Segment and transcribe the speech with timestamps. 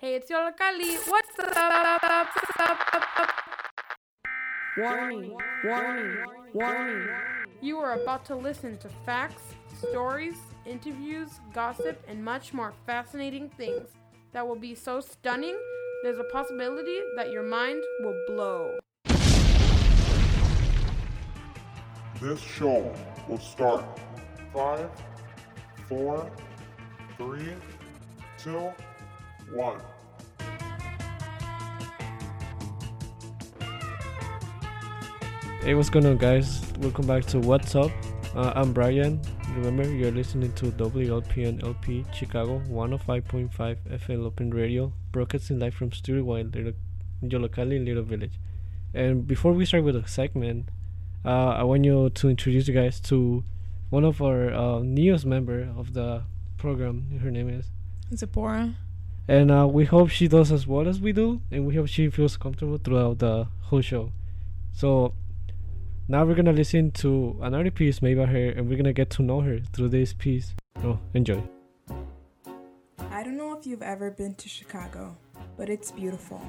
[0.00, 0.96] Hey, it's Yollocalli.
[1.08, 1.80] What's up?
[4.76, 6.16] Warning, warning,
[6.54, 7.08] warning.
[7.60, 9.42] You are about to listen to facts,
[9.76, 13.88] stories, interviews, gossip, and much more fascinating things
[14.30, 15.58] that will be so stunning,
[16.04, 18.78] there's a possibility that your mind will blow.
[22.20, 22.94] This show
[23.26, 23.84] will start
[24.54, 24.90] five,
[25.88, 26.30] four,
[27.16, 27.52] three,
[28.38, 28.70] two,
[29.52, 29.80] one.
[35.62, 36.62] Hey, what's going on, guys?
[36.78, 37.90] Welcome back to What's Up.
[38.34, 39.20] Uh, I'm Brian.
[39.54, 46.24] Remember, you're listening to WLPN LP Chicago 105.5 FM Lumpen Radio, broadcasting live from Studio
[46.24, 46.72] One, Little
[47.22, 48.38] Yollocalli, Little Village.
[48.94, 50.68] And before we start with the segment,
[51.24, 53.44] uh, I want you to introduce you guys to
[53.90, 56.22] one of our uh, newest member of the
[56.56, 57.18] program.
[57.22, 57.70] Her name is
[58.14, 58.74] Zipporah.
[59.28, 62.08] And uh, we hope she does as well as we do, and we hope she
[62.08, 64.10] feels comfortable throughout the whole show.
[64.72, 65.12] So
[66.08, 69.22] now we're gonna listen to another piece made by her, and we're gonna get to
[69.22, 70.54] know her through this piece.
[70.80, 71.42] So enjoy.
[73.10, 75.18] I don't know if you've ever been to Chicago,
[75.58, 76.40] but it's beautiful.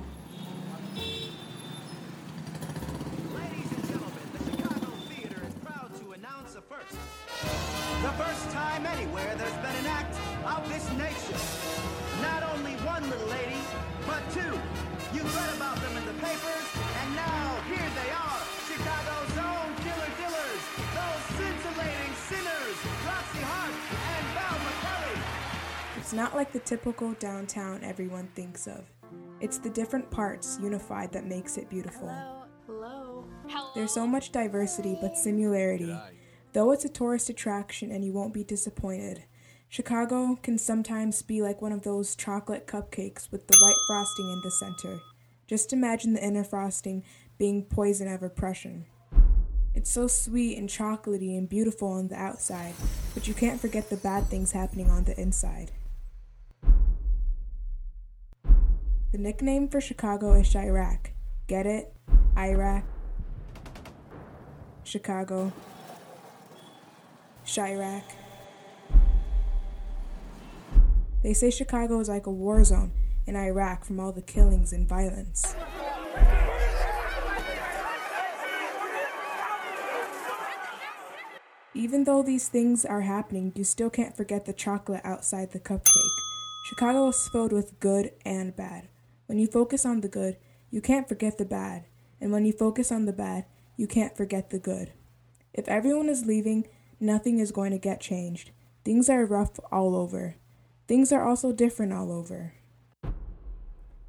[3.35, 6.95] Ladies and gentlemen, the Chicago Theater is proud to announce a first.
[8.01, 11.35] The first time anywhere there's been an act of this nation.
[12.21, 12.48] Not
[15.11, 16.67] You've read about them in the papers,
[17.01, 18.41] and now here they are.
[18.69, 20.61] Chicago's own killer dillers,
[20.93, 23.73] those scintillating sinners, Roxie Hart
[24.05, 25.21] and Velma Kelly.
[25.97, 28.85] It's not like the typical downtown everyone thinks of.
[29.41, 32.09] It's the different parts unified that makes it beautiful.
[32.67, 33.25] Hello.
[33.47, 33.71] Hello.
[33.73, 35.97] There's so much diversity but similarity.
[36.53, 39.23] Though it's a tourist attraction and you won't be disappointed,
[39.71, 44.41] Chicago can sometimes be like one of those chocolate cupcakes with the white frosting in
[44.43, 44.99] the center.
[45.45, 47.03] Just imagine the inner frosting
[47.37, 48.87] being poison of oppression.
[49.75, 52.73] It's so sweet and chocolatey and beautiful on the outside,
[53.13, 55.71] but you can't forget the bad things happening on the inside.
[59.11, 61.11] The nickname for Chicago is Chiraq.
[61.45, 61.93] Get it?
[62.35, 62.83] Iraq.
[64.83, 65.53] Chicago.
[67.45, 68.03] Chiraq.
[71.21, 72.91] They say Chicago is like a war zone
[73.25, 75.55] in Iraq from all the killings and violence.
[81.75, 86.17] Even though these things are happening, you still can't forget the chocolate outside the cupcake.
[86.65, 88.87] Chicago is filled with good and bad.
[89.27, 90.37] When you focus on the good,
[90.71, 91.85] you can't forget the bad.
[92.19, 93.45] And when you focus on the bad,
[93.77, 94.91] you can't forget the good.
[95.53, 96.67] If everyone is leaving,
[96.99, 98.51] nothing is going to get changed.
[98.83, 100.35] Things are rough all over.
[100.89, 102.53] Things are also different all over.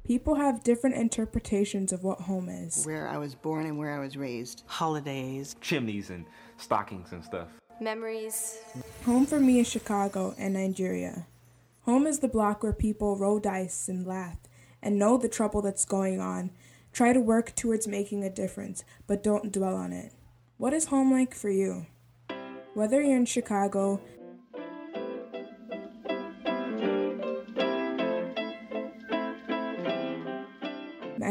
[0.03, 2.83] People have different interpretations of what home is.
[2.87, 4.63] where I was born and where I was raised.
[4.65, 5.55] holidays.
[5.61, 6.25] chimneys and
[6.57, 7.49] stockings and stuff.
[7.79, 8.57] memories.
[9.05, 11.27] Home for me is Chicago and Nigeria.
[11.81, 14.39] Home is the block where people roll dice and laugh
[14.81, 16.49] and know the trouble that's going on.
[16.93, 20.13] Try to work towards making a difference, but don't dwell on it.
[20.57, 21.85] What is home like for you?
[22.73, 24.01] Whether you're in Chicago,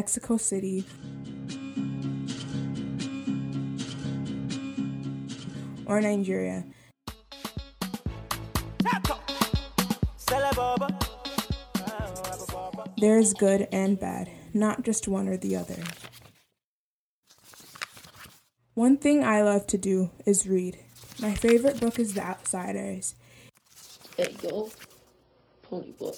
[0.01, 0.87] Mexico City,
[5.85, 6.65] or Nigeria,
[12.97, 15.83] There is good and bad, not just one or the other.
[18.73, 20.79] One thing I love to do is read.
[21.21, 23.17] My favorite book is The Outsiders.
[24.17, 24.71] Hey, yo.
[25.63, 26.13] Pony boy.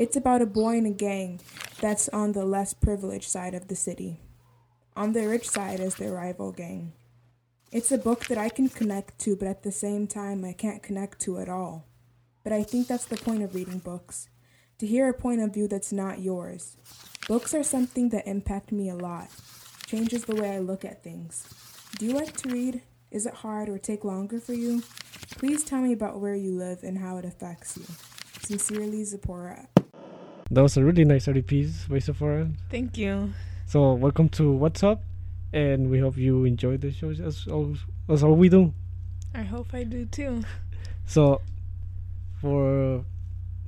[0.00, 1.40] It's about a boy in a gang
[1.78, 4.22] that's on the less privileged side of the city.
[4.96, 6.94] On the rich side is their rival gang.
[7.70, 10.82] It's a book that I can connect to, but at the same time, I can't
[10.82, 11.84] connect to at all.
[12.42, 14.30] But I think that's the point of reading books
[14.78, 16.78] to hear a point of view that's not yours.
[17.28, 19.28] Books are something that impact me a lot,
[19.86, 21.46] changes the way I look at things.
[21.98, 22.80] Do you like to read?
[23.10, 24.82] Is it hard or take longer for you?
[25.36, 27.84] Please tell me about where you live and how it affects you.
[28.46, 29.68] Sincerely, Zipporah.
[30.52, 32.48] That was a really nice piece by Zipporah.
[32.70, 33.32] Thank you.
[33.66, 35.00] So welcome to What's Up,
[35.52, 37.76] and we hope you enjoyed the show as all
[38.08, 38.74] as all we do.
[39.32, 40.42] I hope I do too.
[41.06, 41.40] So
[42.40, 43.04] for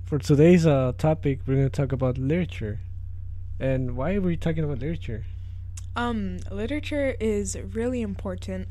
[0.04, 2.80] for today's uh, topic, we're gonna talk about literature.
[3.60, 5.24] And why are we talking about literature?
[5.94, 8.66] Um, literature is really important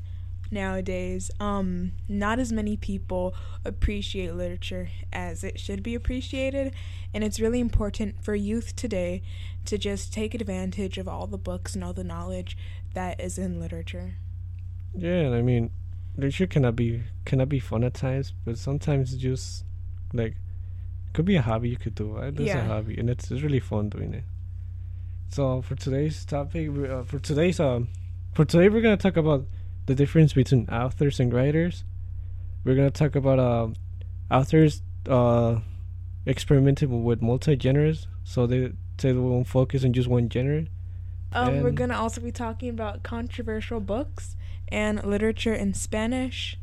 [0.52, 1.32] nowadays.
[1.40, 3.34] Um, not as many people
[3.66, 6.74] appreciate literature as it should be appreciated,
[7.14, 9.22] and it's really important for youth today
[9.66, 12.58] to just take advantage of all the books and all the knowledge
[12.94, 14.16] that is in literature.
[14.96, 15.72] Yeah, and I mean,
[16.16, 19.64] literature cannot be cannot be fun at times, but sometimes it's just
[20.14, 22.18] like it could be a hobby you could do.
[22.18, 22.28] Right?
[22.34, 22.66] It's Yeah.
[22.66, 24.24] a hobby, and it's, it's really fun doing it.
[25.30, 27.88] So for today's topic, uh, for today's um,
[28.34, 29.46] for today we're gonna talk about
[29.86, 31.84] the difference between authors and writers.
[32.64, 33.76] We're gonna talk about um,
[34.30, 35.60] authors uh,
[36.28, 40.66] experimenting with multi genres, so they they won't focus on just one genre.
[41.34, 44.36] Um, we're gonna also be talking about controversial books
[44.68, 46.58] and literature in Spanish,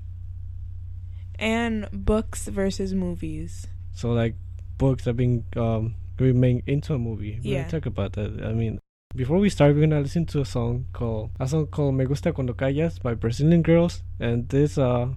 [1.38, 3.66] and books versus movies.
[3.92, 4.34] So like
[4.76, 7.40] books that being um made into a movie.
[7.42, 7.58] We're Yeah.
[7.60, 8.44] gonna talk about that.
[8.44, 8.78] I mean,
[9.14, 12.32] before we start, we're gonna listen to a song called a song called "Me Gusta
[12.32, 15.08] Cuando Callas" by Brazilian Girls, and this uh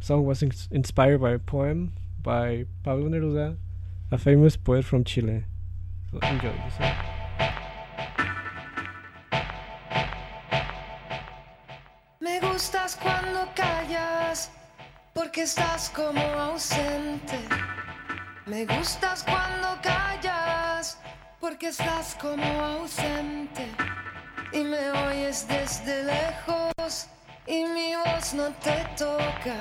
[0.00, 1.92] song was ins- inspired by a poem
[2.22, 3.56] by Pablo Neruda,
[4.10, 5.44] a famous poet from Chile.
[6.10, 6.92] So enjoy this song.
[12.20, 14.50] Me gustas cuando callas,
[15.14, 17.38] porque estás como ausente.
[18.46, 20.98] Me gustas cuando callas,
[21.44, 23.66] porque estás como ausente.
[24.50, 27.08] Y me oyes desde lejos,
[27.46, 29.58] y mi voz no te toca.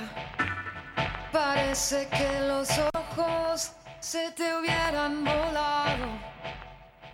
[1.34, 6.08] Parece que los ojos se te hubieran volado.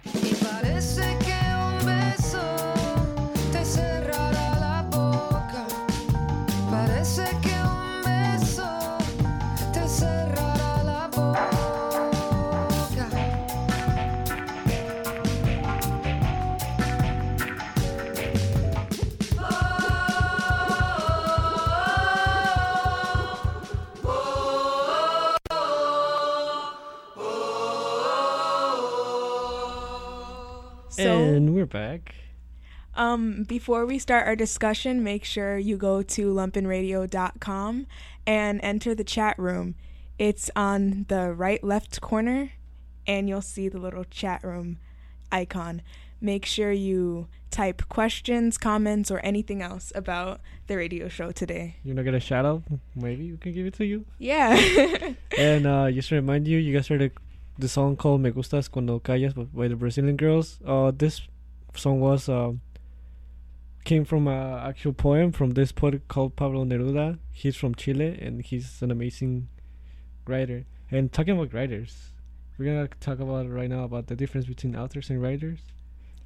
[0.03, 1.08] Y parece
[31.69, 32.15] back.
[32.95, 37.87] um, before we start our discussion, make sure you go to lumpenradio.com
[38.25, 39.75] and enter the chat room.
[40.17, 42.51] It's on the right left corner,
[43.07, 44.77] and you'll see the little chat room
[45.31, 45.81] icon.
[46.21, 51.77] Make sure you type questions, comments, or anything else about the radio show today.
[51.83, 52.63] You wanna get a shout out?
[52.95, 54.05] Maybe we can give it to you.
[54.17, 54.59] Yeah.
[55.37, 57.11] And uh, just to remind you, you guys heard the,
[57.57, 60.59] the song called "Me Gustas Cuando Callas" by- by the Brazilian Girls.
[60.65, 61.21] Uh, this
[61.75, 62.51] song was uh,
[63.83, 67.19] came from an actual poem from this poet called Pablo Neruda.
[67.31, 69.47] He's from Chile and he's an amazing
[70.27, 70.65] writer.
[70.91, 72.11] And talking about writers,
[72.57, 75.59] we're gonna talk about right now about the difference between authors and writers.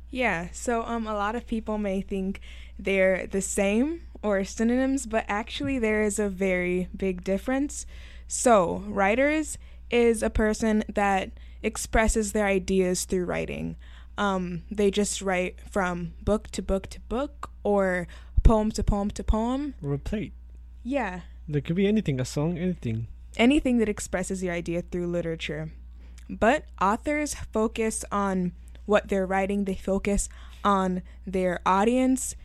[0.10, 2.40] Yeah, so um a lot of people may think
[2.78, 7.86] they're the same or synonyms, but actually there is a very big difference.
[8.28, 9.57] So, writers
[9.92, 11.31] is a person that
[11.62, 13.75] expresses their ideas through writing.
[14.18, 18.07] Um they just write from book to book to book or
[18.44, 19.74] poem to poem to poem.
[19.81, 20.33] Or a plate.
[20.83, 23.07] Yeah, There could be anything, a song, anything.
[23.38, 25.71] anything that expresses your idea through literature.
[26.30, 28.51] But authors focus on
[28.86, 30.27] what they're writing, they focus
[30.63, 32.36] on their audience.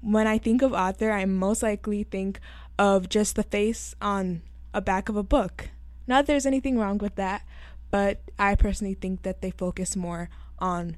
[0.00, 2.40] When I think of author, I most likely think
[2.78, 4.42] of just the face on
[4.74, 5.68] a back of a book.
[6.06, 7.42] Not that there's anything wrong with that,
[7.90, 10.28] but I personally think that they focus more
[10.60, 10.96] on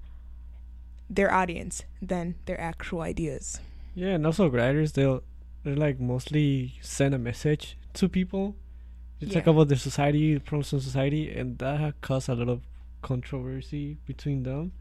[1.09, 3.61] their audience than their actual ideas.
[3.95, 5.23] Yeah, and also writers they'll
[5.65, 8.57] they're like mostly send a message to people.
[9.21, 12.63] They talk about the society, problems in society, and that ha caused a lot of
[13.03, 14.73] controversy between them.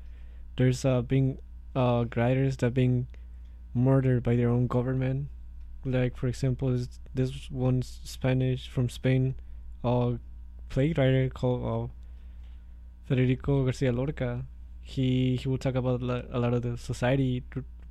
[0.57, 1.37] There's uh being
[1.75, 3.07] uh writers that being
[3.73, 5.27] murdered by their own government.
[5.83, 9.35] Like for example, this this one Spanish from Spain,
[9.83, 10.13] uh,
[10.69, 11.93] play writer called uh,
[13.05, 14.45] Federico Garcia Lorca.
[14.91, 17.43] He he will talk about a lot of the society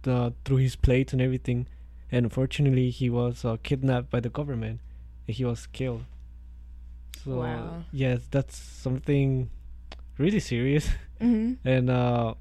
[0.03, 1.67] through his plates and everything.
[2.13, 4.81] And unfortunately, he was uh, kidnapped by the government
[5.27, 6.05] and he was killed.
[7.25, 7.85] So, Wow.
[7.93, 9.51] yes, that's something
[10.19, 10.89] really serious.
[11.21, 12.35] hmm and uh,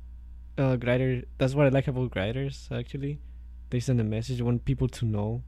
[0.57, 2.67] uh, writer, that's what I like about Griders.
[2.71, 3.19] actually.
[3.69, 5.43] They send a message, want people to know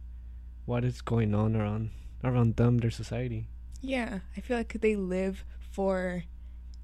[0.65, 1.89] what is going on around
[2.24, 3.48] around them, their society.
[3.82, 6.24] Yeah, I feel like they live for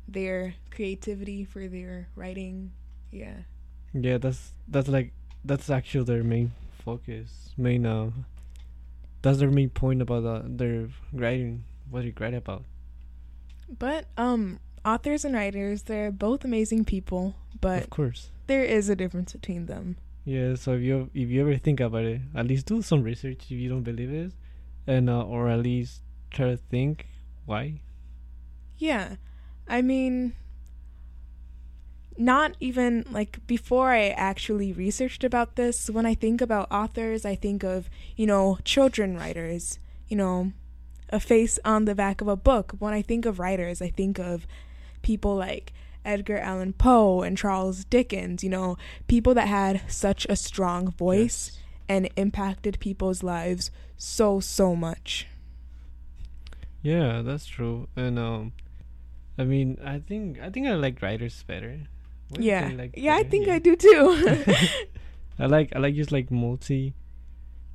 [0.07, 2.71] their creativity, for their writing.
[3.11, 3.43] Yeah.
[3.93, 6.51] Yeah, that's that's like that's actually their main
[6.83, 8.11] focus, main uh,
[9.21, 12.63] that's their main point about uh, their writing, what they write about.
[13.67, 18.29] But um authors and writers, they're both amazing people, but of course.
[18.47, 19.97] there is a difference between them.
[20.25, 23.43] Yeah, so if you if you ever think about it, at least do some research
[23.45, 24.33] if you don't believe it,
[24.85, 27.07] and uh, or at least try to think
[27.45, 27.79] why.
[28.77, 29.15] Yeah.
[29.67, 30.33] I mean,
[32.17, 37.35] not even like before I actually researched about this, when I think about authors, I
[37.35, 40.51] think of, you know, children writers, you know,
[41.09, 42.73] a face on the back of a book.
[42.79, 44.47] When I think of writers, I think of
[45.01, 50.35] people like Edgar Allan Poe and Charles Dickens, you know, people that had such a
[50.35, 51.63] strong voice yes.
[51.87, 55.27] and impacted people's lives so, so much.
[56.81, 57.87] Yeah, that's true.
[57.95, 58.53] And um
[59.37, 61.79] I mean, I think I think I like writers better.
[62.29, 63.27] What yeah, like yeah, better?
[63.27, 63.53] I think yeah.
[63.53, 64.45] I do too.
[65.39, 66.93] I like I like just like multi,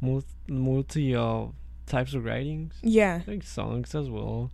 [0.00, 1.46] multi, multi uh
[1.86, 2.74] types of writings.
[2.82, 4.50] Yeah, like songs as well,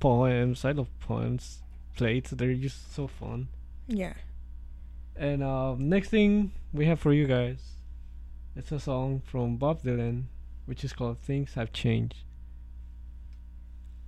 [0.00, 0.64] poems.
[0.64, 1.62] I love poems.
[1.96, 2.30] Plates.
[2.30, 3.48] They're just so fun.
[3.86, 4.14] Yeah.
[5.16, 7.74] And uh, next thing we have for you guys,
[8.56, 10.24] it's a song from Bob Dylan,
[10.64, 12.24] which is called "Things Have Changed."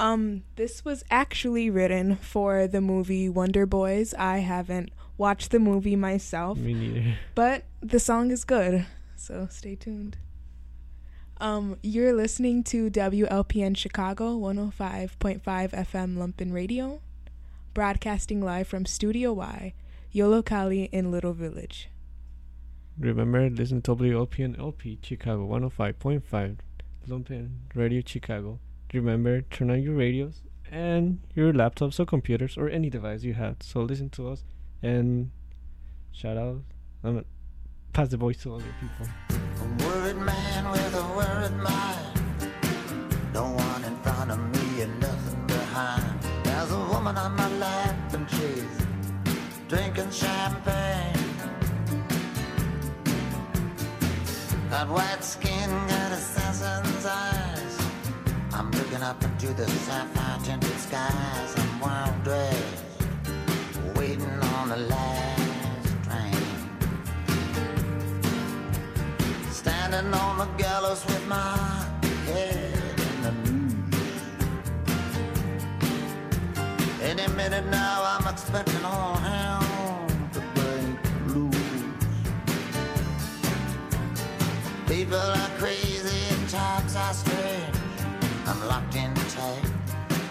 [0.00, 4.14] Um, this was actually written for the movie Wonder Boys.
[4.14, 6.58] I haven't watched the movie myself.
[6.58, 7.18] Me neither.
[7.34, 10.16] But the song is good, so stay tuned.
[11.38, 17.00] Um, you're listening to WLPN Chicago 105.5 FM Lumpen Radio,
[17.74, 19.74] broadcasting live from Studio Y,
[20.14, 21.88] Yollocalli in Little Village.
[22.98, 26.56] Remember, listen to WLPN LP Chicago 105.5
[27.08, 28.60] Lumpen Radio Chicago.
[28.92, 33.56] Remember, turn on your radios and your laptops or computers or any device you have.
[33.60, 34.44] So listen to us
[34.82, 35.30] and
[36.12, 36.60] shout out.
[37.02, 37.24] I'm um,
[37.94, 39.06] pass the voice to other people.
[39.30, 42.20] A man with a mind.
[43.32, 46.20] No one in front of me and nothing behind.
[46.44, 51.18] There's a woman on my lap and she's drinking champagne.
[54.88, 55.70] White skin,
[57.04, 57.31] got.
[59.02, 61.54] Looking up into the sapphire tinted skies.
[61.56, 62.84] I'm wild dressed,
[63.96, 66.36] waiting on the last train.
[69.50, 71.58] Standing on the gallows with my
[72.26, 74.22] head in the news.
[77.02, 81.82] Any minute now, I'm expecting all hell to break loose.
[84.86, 85.51] People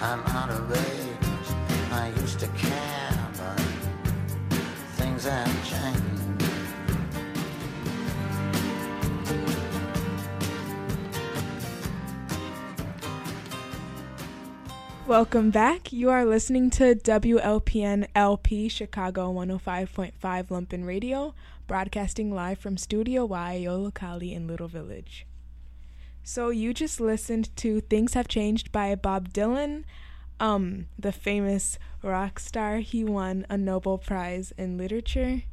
[0.03, 0.71] I'm out of.
[1.91, 3.59] I used to care, but
[4.97, 6.01] things have changed.
[15.05, 15.93] Welcome back.
[15.93, 21.35] You are listening to WLPN LP Chicago 105.5 Lumpen Radio,
[21.67, 25.27] broadcasting live from Studio Y, Yollocalli in Little Village.
[26.23, 29.83] So you just listened to Things Have Changed by Bob Dylan,
[30.39, 32.77] um, the famous rock star.
[32.77, 35.43] He won a Nobel Prize in Literature.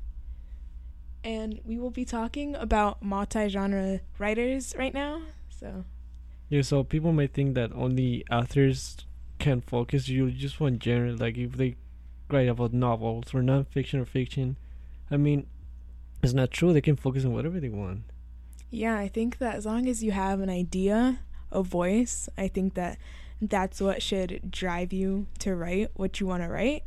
[1.24, 5.22] And we will be talking about multi-genre writers right now.
[5.50, 5.84] So
[6.48, 8.96] Yeah, so people might think that only authors
[9.38, 11.76] can focus you just one genre, like if they
[12.30, 14.56] write about novels or nonfiction or fiction.
[15.10, 15.46] I mean,
[16.22, 16.72] it's not true.
[16.72, 18.02] They can focus on whatever they want.
[18.70, 21.20] Yeah, I think that as long as you have an idea,
[21.50, 22.98] a voice, I think that
[23.40, 26.82] that's what should drive you to write what you want to write.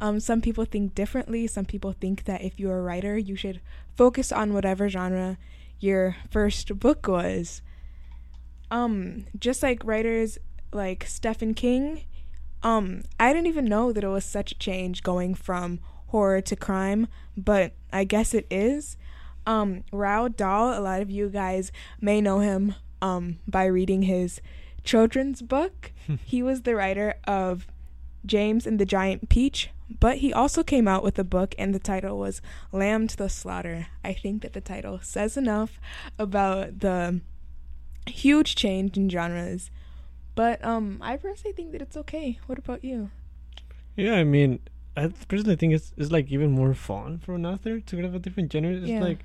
[0.00, 1.46] Um, some people think differently.
[1.46, 3.60] Some people think that if you're a writer, you should
[3.96, 5.38] focus on whatever genre
[5.80, 7.62] your first book was.
[8.70, 10.38] Um, just like writers
[10.72, 12.04] like Stephen King,
[12.62, 16.56] um, I didn't even know that it was such a change going from horror to
[16.56, 18.96] crime, but I guess it is.
[19.46, 21.70] Um, Roald Dahl, a lot of you guys
[22.00, 24.40] may know him um, by reading his
[24.82, 25.92] children's book.
[26.24, 27.66] he was the writer of
[28.24, 29.70] James and the Giant Peach,
[30.00, 32.40] but he also came out with a book, and the title was
[32.72, 33.88] Lamb to the Slaughter.
[34.02, 35.78] I think that the title says enough
[36.18, 37.20] about the
[38.06, 39.70] huge change in genres.
[40.34, 42.38] But um, I personally think that it's okay.
[42.46, 43.10] What about you?
[43.96, 44.58] Yeah, I mean,
[44.96, 48.18] I personally think it's it's like even more fun for an author to have a
[48.18, 48.72] different genre.
[48.72, 49.00] It's yeah.
[49.00, 49.20] like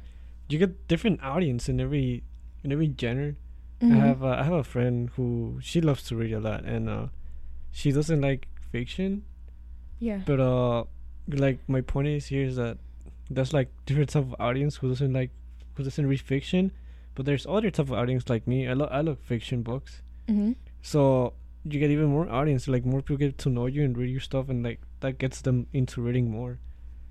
[0.49, 2.23] you get different audience in every
[2.63, 3.35] in every genre.
[3.81, 3.93] Mm-hmm.
[3.93, 6.89] I have uh, I have a friend who she loves to read a lot, and
[6.89, 7.07] uh,
[7.71, 9.23] she doesn't like fiction.
[9.99, 10.21] Yeah.
[10.25, 10.83] But uh,
[11.27, 12.77] like my point is here is that
[13.29, 15.31] there's like different type of audience who doesn't like
[15.75, 16.71] who doesn't read fiction,
[17.15, 18.67] but there's other type of audience like me.
[18.67, 20.01] I love I love fiction books.
[20.27, 20.53] Mm-hmm.
[20.81, 24.09] So you get even more audience, like more people get to know you and read
[24.09, 26.59] your stuff, and like that gets them into reading more.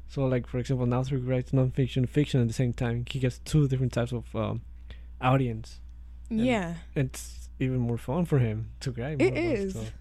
[0.09, 3.39] So, like for example, an author writes nonfiction, fiction at the same time, he gets
[3.41, 4.63] two different types of um,
[5.21, 5.81] audience.
[6.31, 6.75] And Yeah.
[6.95, 9.21] it's even more fun for him to write.
[9.21, 9.75] It is.
[9.75, 9.89] about is.
[9.89, 9.93] stuff.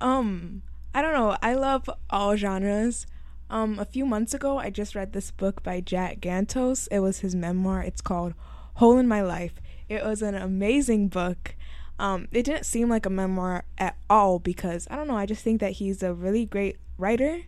[0.00, 0.62] Um,
[0.94, 1.36] I don't know.
[1.42, 3.06] I love all genres.
[3.50, 6.88] Um, a few months ago, I just read this book by Jack Gantos.
[6.90, 7.82] It was his memoir.
[7.82, 8.32] It's called
[8.74, 9.54] Hole in My Life.
[9.88, 11.54] It was an amazing book.
[11.98, 15.16] Um, it didn't seem like a memoir at all because I don't know.
[15.18, 17.42] I just think that he's a really great writer,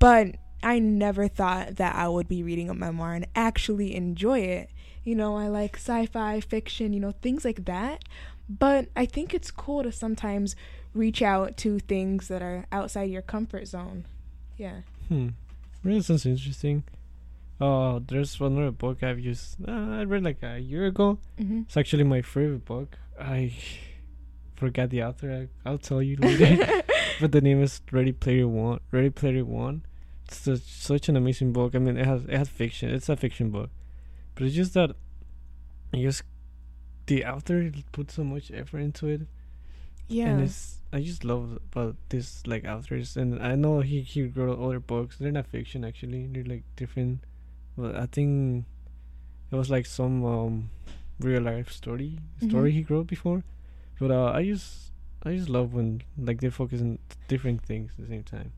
[0.00, 4.70] but I never thought that I would be reading a memoir and actually enjoy it.
[5.04, 8.04] You know, I like sci-fi fiction, you know, things like that.
[8.48, 10.56] But I think it's cool to sometimes
[10.92, 14.04] reach out to things that are outside your comfort zone.
[14.58, 14.80] Yeah.
[15.08, 15.28] Hmm.
[15.82, 16.82] Really sounds interesting.
[17.60, 19.56] Uh, there's another book I've used.
[19.66, 21.18] Uh, I read like a year ago.
[21.38, 21.64] Mhm.
[21.66, 22.98] It's actually my favorite book.
[23.18, 23.54] I
[24.56, 25.48] forgot the author.
[25.64, 26.82] I, I'll tell you later.
[27.20, 28.80] but the name is Ready Player One.
[28.90, 29.82] Ready Player One.
[30.30, 31.74] It's such, such an amazing book.
[31.74, 32.90] I mean, it has it has fiction.
[32.90, 33.70] It's a fiction book,
[34.34, 34.90] but it's just that,
[35.92, 36.22] I just
[37.06, 39.22] the author put so much effort into it.
[40.06, 40.28] Yeah.
[40.28, 44.58] And it's I just love about this like authors and I know he he wrote
[44.60, 45.16] other books.
[45.18, 46.26] They're not fiction actually.
[46.26, 47.20] They're like different.
[47.76, 48.66] But I think
[49.50, 50.70] it was like some um
[51.18, 52.74] real life story story Mhm.
[52.74, 53.42] he wrote before.
[53.98, 54.92] But uh, I just
[55.24, 58.52] I just love when like they focus on different things at the same time.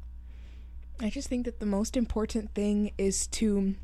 [1.02, 3.74] I just think that the most important thing is to,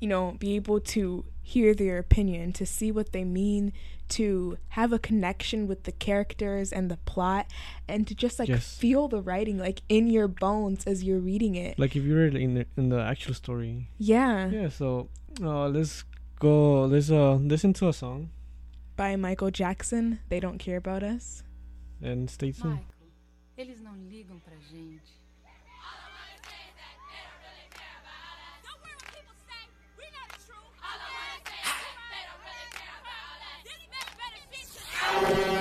[0.00, 3.72] you know, be able to hear their opinion, to see what they mean,
[4.10, 7.46] to have a connection with the characters and the plot,
[7.88, 8.76] and to just like Yes.
[8.76, 11.78] feel the writing like in your bones as you're reading it.
[11.78, 13.88] Like if you're in the in the actual story.
[13.98, 14.48] Yeah.
[14.50, 14.68] Yeah.
[14.68, 15.08] So
[15.42, 16.04] uh, let's
[16.38, 16.84] go.
[16.84, 18.30] Let's uh listen to a song
[18.96, 21.42] By Michael Jackson, They Don't Care About Us.
[22.02, 22.80] and stay tuned.
[22.80, 23.10] Michael,
[23.56, 25.18] eles não ligam pra gente.
[35.02, 35.59] Michael!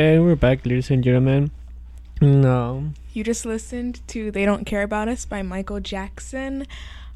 [0.00, 1.50] And we're back, ladies and gentlemen.
[2.22, 2.92] No.
[3.12, 6.66] You just listened to They Don't Care About Us by Michael Jackson.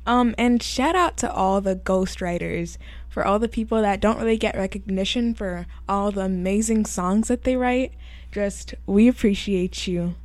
[0.04, 2.76] Um, and shout out to all the ghostwriters
[3.08, 7.44] for all the people that don't really get recognition for all the amazing songs that
[7.44, 7.94] they write.
[8.30, 10.16] Just, we appreciate you.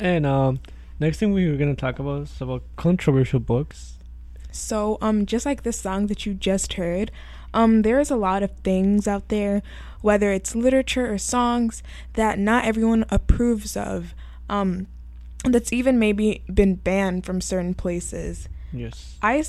[0.00, 0.58] And um,
[0.98, 3.92] next thing we were gonna talk about is about controversial books.
[4.50, 7.12] So, um, just like this song that you just heard,
[7.56, 9.62] um, there's a lot of things out there,
[10.02, 14.14] whether it's literature or songs, that not everyone approves of.
[14.50, 14.88] Um,
[15.42, 18.50] that's even maybe been banned from certain places.
[18.74, 19.14] Yes.
[19.22, 19.42] I,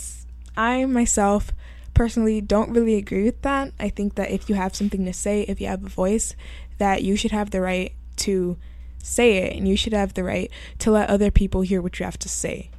[0.56, 1.52] I myself
[1.94, 3.74] personally don't really agree with that.
[3.78, 6.34] I think that if you have something to say, if you have a voice,
[6.78, 8.58] that you should have the right to
[9.04, 12.06] say it and you should have the right to let other people hear what you
[12.06, 12.70] have to say.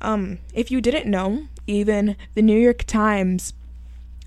[0.00, 3.54] Um, if you didn't know, even the New York Times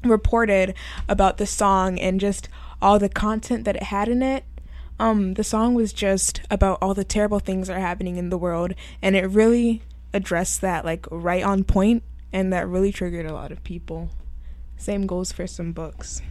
[0.03, 0.73] reported
[1.07, 2.49] about the song and just
[2.81, 4.43] all the content that it had in it.
[4.99, 8.37] Um, the song was just about all the terrible things that are happening in the
[8.37, 9.81] world, and it really
[10.13, 14.09] addressed that like right on point, and that really triggered a lot of people.
[14.77, 16.21] Same goes for some books.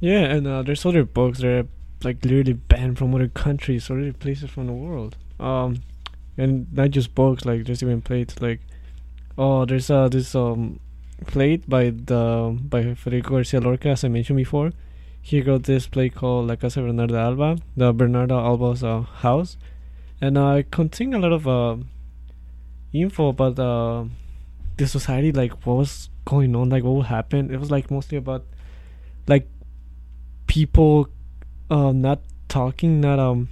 [0.00, 1.66] Yeah, and uh, there's other books that are
[2.02, 5.16] like literally banned from other countries or other places from the world.
[5.38, 5.82] Um,
[6.36, 8.40] and not just books, like there's even plates.
[8.40, 8.60] Like,
[9.36, 10.80] oh, there's uh this um
[11.22, 14.72] plate by the by Federico Garcia Lorca, as I mentioned before.
[15.20, 19.56] He wrote this play called La Casa Bernarda Alba, the Bernarda Alba's uh, house,
[20.20, 21.76] and uh, it contained a lot of uh,
[22.92, 24.04] info about uh,
[24.76, 27.52] the society, like what was going on, like what would happen.
[27.52, 28.44] It was like mostly about
[29.28, 29.48] like
[30.46, 31.08] people
[31.70, 33.48] uh not talking, not um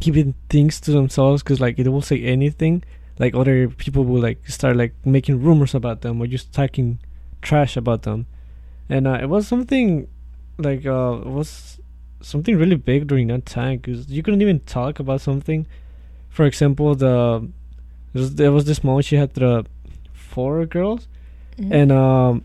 [0.00, 2.84] keeping things to themselves because like it will say anything.
[3.20, 6.98] Like other people will like start like making rumors about them or just talking
[7.42, 8.24] trash about them,
[8.88, 10.08] and uh, it was something
[10.56, 11.78] like uh it was
[12.22, 15.66] something really big during that time because you couldn't even talk about something.
[16.30, 17.46] For example, the
[18.12, 19.64] there was, there was this moment she had the
[20.12, 21.02] four girls,
[21.58, 21.72] Mhm.
[21.78, 22.44] and um,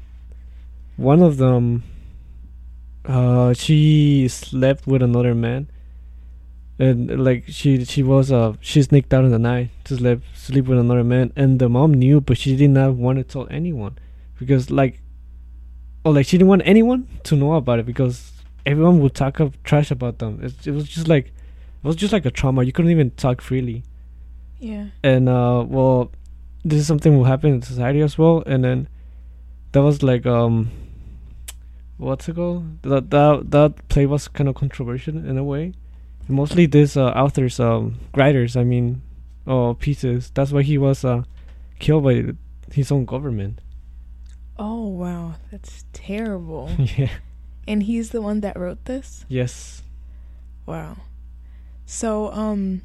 [0.98, 1.84] one of them,
[3.06, 5.68] uh, she slept with another man,
[6.78, 10.66] and like she she was uh she sneaked out in the night to sleep sleep
[10.66, 13.98] with another man, and the mom knew, but she did not want to tell anyone,
[14.40, 15.02] because like,
[16.04, 18.32] or like she didn't want anyone to know about it because
[18.66, 20.40] everyone would talk of trash about them.
[20.44, 22.64] It, it was just like, it was just like a trauma.
[22.64, 23.84] You couldn't even talk freely
[24.60, 24.88] Yeah.
[25.04, 26.12] and uh well
[26.64, 28.88] this is something will happen in society as well and then
[29.74, 30.72] that was like um
[31.98, 35.74] what's it called that that that play was kind of controversial in a way
[36.28, 39.02] mostly this uh, authors um writers i mean
[39.48, 41.24] uh pieces that's why he was uh
[41.80, 42.24] killed by
[42.74, 43.60] his own government
[44.58, 46.70] Oh wow, that's terrible.
[46.80, 47.10] yeah
[47.68, 49.26] And he's the one that wrote this?
[49.28, 49.84] yes
[50.66, 50.96] Wow.
[51.86, 52.82] So, um,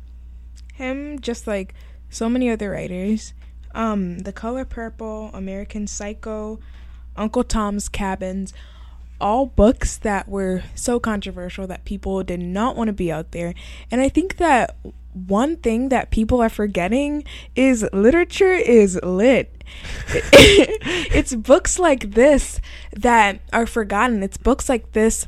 [0.75, 1.75] him, just like
[2.09, 3.35] so many other writers,
[3.73, 6.59] um, The Color Purple, American Psycho,
[7.17, 8.53] Uncle Tom's Cabins,
[9.21, 13.55] all books that were so controversial that people did not want to be out there.
[13.91, 14.77] And I think that
[15.13, 17.25] one thing that people are forgetting
[17.57, 19.65] is literature is lit.
[20.13, 22.61] it's books like this
[22.93, 24.23] that are forgotten.
[24.23, 25.27] It's books like this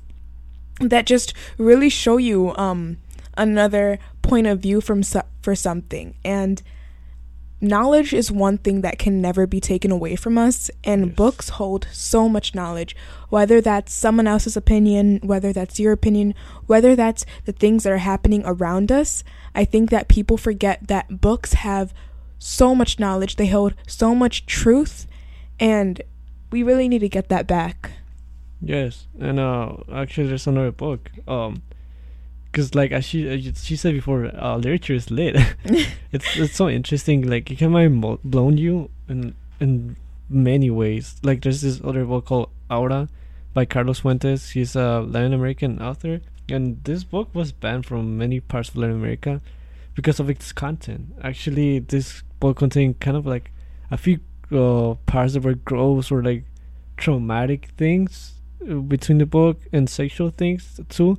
[0.81, 2.99] that just really show you um
[3.37, 6.63] another point of view from so- for something and
[7.63, 11.87] knowledge is one thing that can never be taken away from us and books hold
[11.93, 12.95] so much knowledge.
[13.29, 16.35] Whether that's someone else's opinion whether that's your opinion
[16.67, 21.21] whether that's the things that are happening around us i think that people forget that
[21.21, 21.95] books have
[22.43, 23.37] so much knowledge.
[23.37, 25.07] They hold so much truth
[25.61, 26.03] and
[26.51, 27.93] we really need to get that back.
[28.61, 31.11] Yes, and uh, actually, there's another book.
[31.27, 31.63] Um,
[32.53, 35.37] cause like as she as she said before, uh, literature is lit.
[36.13, 37.29] it's it's so interesting.
[37.29, 39.97] Like it can mo- blown you in in
[40.29, 41.17] many ways.
[41.23, 43.09] Like there's this other book called Aura
[43.55, 44.51] by Carlos Fuentes.
[44.51, 48.97] He's a Latin American author, and this book was banned from many parts of Latin
[48.97, 49.41] America
[49.95, 51.15] because of its content.
[51.23, 53.53] Actually, this book contained kind of like
[53.91, 56.45] a few uh, parts that were gross or like
[56.97, 58.35] traumatic things
[58.69, 61.19] uh, between the book and sexual things too.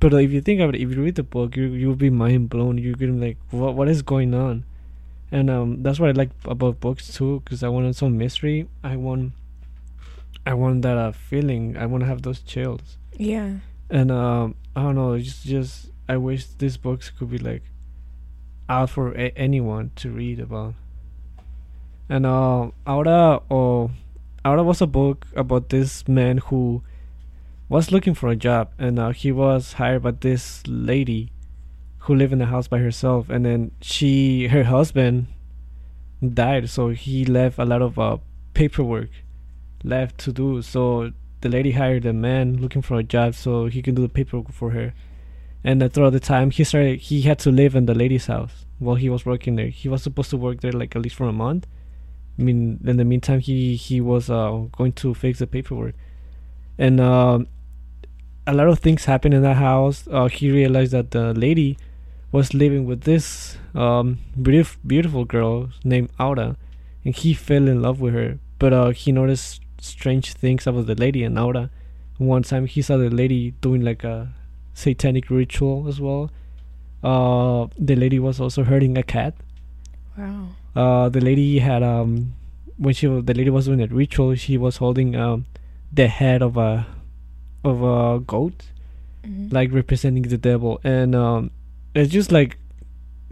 [0.00, 2.48] But if you think of it, if you read the book, you you'll be mind
[2.48, 2.78] blown.
[2.78, 4.64] You're gonna be like, what what is going on?
[5.30, 8.66] And um, that's what I like about books too, because I wanted some mystery.
[8.82, 9.32] I want,
[10.44, 11.76] I want that uh, feeling.
[11.76, 12.96] I want to have those chills.
[13.16, 13.58] yeah
[13.90, 15.12] And um, I don't know.
[15.12, 17.62] It's just just I wish these books could be like
[18.68, 20.74] out for a- anyone to read about.
[22.08, 23.90] And uh, Aura or
[24.44, 26.82] Aura was a book about this man who
[27.70, 31.30] was looking for a job, and uh, he was hired by this lady
[31.98, 35.28] who lived in the house by herself, and then she, her husband,
[36.34, 38.18] died, so he left a lot of uh,
[38.54, 39.10] paperwork
[39.84, 40.60] left to do.
[40.62, 44.08] So the lady hired a man looking for a job, so he can do the
[44.08, 44.92] paperwork for her.
[45.62, 48.66] And uh, throughout the time, he started, he had to live in the lady's house
[48.80, 49.68] while he was working there.
[49.68, 51.68] He was supposed to work there like at least for a month.
[52.36, 55.94] I mean, in the meantime, he he was uh, going to fix the paperwork,
[56.76, 57.46] and um
[58.46, 60.08] a lot of things happened in that house.
[60.10, 61.76] Uh, he realized that the lady
[62.32, 66.56] was living with this um, beautif- beautiful girl named Aura,
[67.04, 68.38] and he fell in love with her.
[68.58, 71.70] But uh, he noticed strange things about the lady and Aura.
[72.18, 74.32] One time, he saw the lady doing like a
[74.74, 76.30] satanic ritual as well.
[77.02, 79.34] Uh, the lady was also hurting a cat.
[80.16, 82.34] wow Uh, the lady had um,
[82.76, 85.46] when she the lady was doing a ritual, she was holding um,
[85.92, 86.86] the head of a
[87.64, 88.66] of a goat,
[89.24, 89.52] Mhm.
[89.52, 91.50] like representing the devil, and um,
[91.94, 92.56] it's just like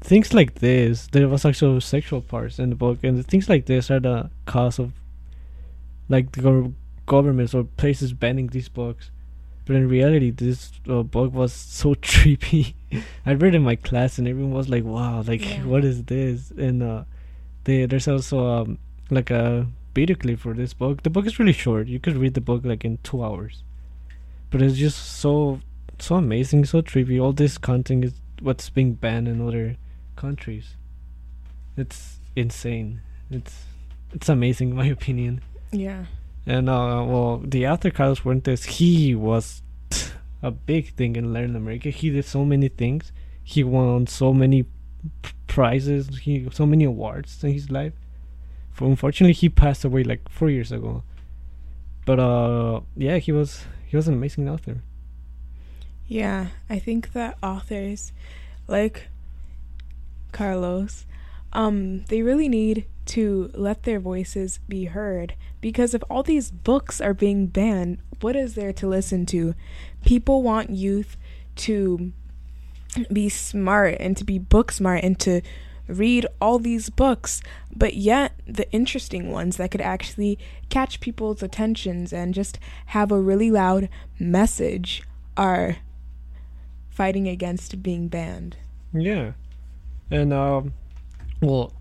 [0.01, 1.07] things like this.
[1.09, 4.79] There was actual sexual parts in the book, and things like this are the cause
[4.79, 4.93] of
[6.09, 6.73] like the gov-
[7.07, 9.11] governments or places banning these books.
[9.67, 12.75] But in reality, this uh, book was so trippy.
[13.27, 15.64] I read it in my class, and everyone was like, "Wow, like Yeah.
[15.64, 17.05] what is this?" And uh,
[17.64, 18.79] they, there's also um,
[19.11, 21.03] like a video clip for this book.
[21.03, 21.87] The book is really short.
[21.88, 23.62] You could read the book like in two hours,
[24.50, 25.61] but it's just so
[25.98, 27.20] so amazing, so trippy.
[27.20, 29.76] All this content is what's being banned in other
[30.16, 30.76] countries.
[31.76, 33.02] It's insane.
[33.30, 33.64] It's
[34.12, 35.42] it's amazing in my opinion.
[35.72, 36.06] Yeah.
[36.46, 39.62] And uh, well, the author Carlos Fuentes, he was
[40.42, 41.90] a big thing in Latin America.
[41.90, 43.12] He did so many things.
[43.42, 44.64] He won so many
[45.46, 46.18] prizes.
[46.20, 47.92] He so many awards in his life.
[48.72, 51.02] For unfortunately, he passed away like four years ago.
[52.09, 54.81] But uh, yeah, he was he was an amazing author.
[56.07, 58.12] Yeah, I think that authors
[58.66, 59.09] like
[60.33, 61.05] Carlos,
[61.53, 66.99] um, they really need to let their voices be heard because if all these books
[66.99, 69.55] are being banned, what is there to listen to?
[70.03, 71.18] People want youth
[71.57, 72.14] to
[73.12, 75.42] be smart and to be book smart and to
[75.88, 77.42] read all these books,
[77.74, 83.20] but yet the interesting ones that could actually catch people's attentions and just have a
[83.20, 85.03] really loud message
[85.37, 85.79] are
[86.90, 88.57] fighting against being banned.
[88.92, 89.33] Yeah,
[90.11, 90.74] and um,
[91.40, 91.72] well,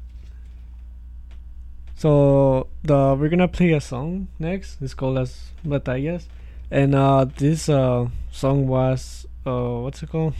[1.96, 4.82] so the we're gonna play a song next.
[4.82, 6.26] It's called as Batallas,
[6.72, 10.34] and uh, this uh song was uh what's it called?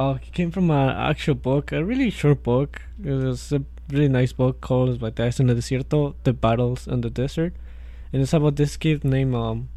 [0.00, 2.80] Uh, it came from an actual book, a really short book.
[3.04, 7.10] It was a really nice book called Batallas en el Desierto: The Battles in the
[7.10, 7.52] Desert,
[8.10, 9.68] and it's about this kid named um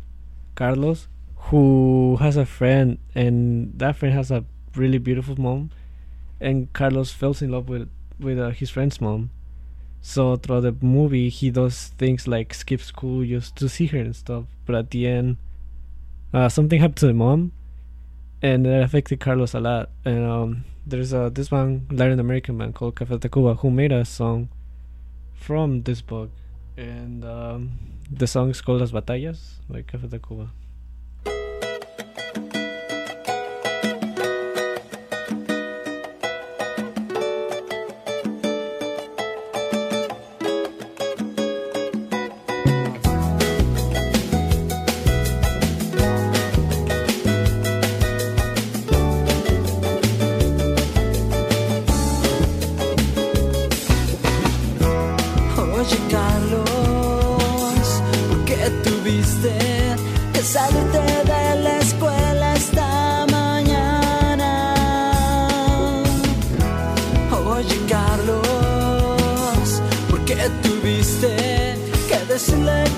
[0.55, 1.09] Carlos
[1.49, 4.45] who has a friend, and that friend has a
[4.77, 5.71] really beautiful mom,
[6.39, 9.29] and Carlos falls in love with with uh, his friend's mom.
[10.01, 14.15] So throughout the movie, he does things like skip school just to see her and
[14.15, 14.45] stuff.
[14.65, 15.35] But at the end,
[16.33, 17.51] uh, something happened to the mom,
[18.43, 19.89] and that affected Carlos a lot.
[20.05, 24.05] And um, there's a this one Latin American man called Café Tacuba who made a
[24.05, 24.49] song
[25.33, 26.29] from this book,
[26.77, 27.79] and um,
[28.11, 30.49] the song is called Las Batallas by Café Tacuba.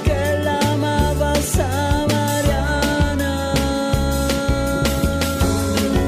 [0.04, 3.54] Que la amabas a Mariana?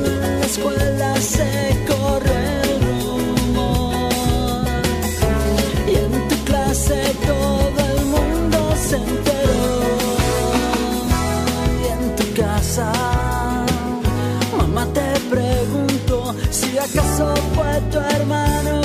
[0.04, 1.50] En la escuela se
[1.88, 4.04] corre el rumor
[5.88, 8.58] y en tu clase todo el mundo
[8.88, 9.70] se enteró.
[11.84, 12.92] Y en tu casa,
[14.58, 18.77] mamá te preguntó si acaso fue tu hermano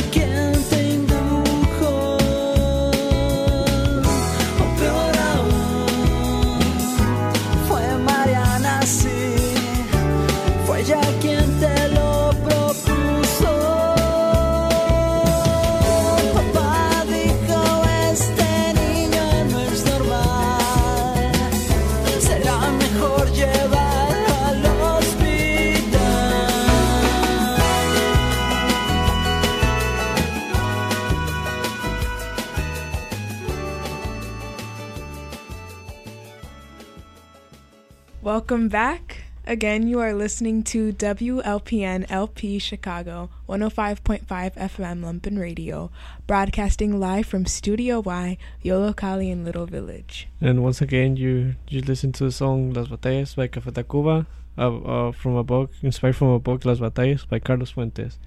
[38.53, 39.25] Welcome back.
[39.47, 45.91] Again, you are listening to WLPN LP Chicago 105.5 FM Lumpen Radio,
[46.27, 50.29] broadcasting live from Studio Y, Yollocalli in Little Village.
[50.39, 54.27] And once again, you you listen to the song Las Batallas by Café Tacuba,
[54.59, 58.19] uh, uh, from a book inspired from a book Las Batallas by Carlos Fuentes.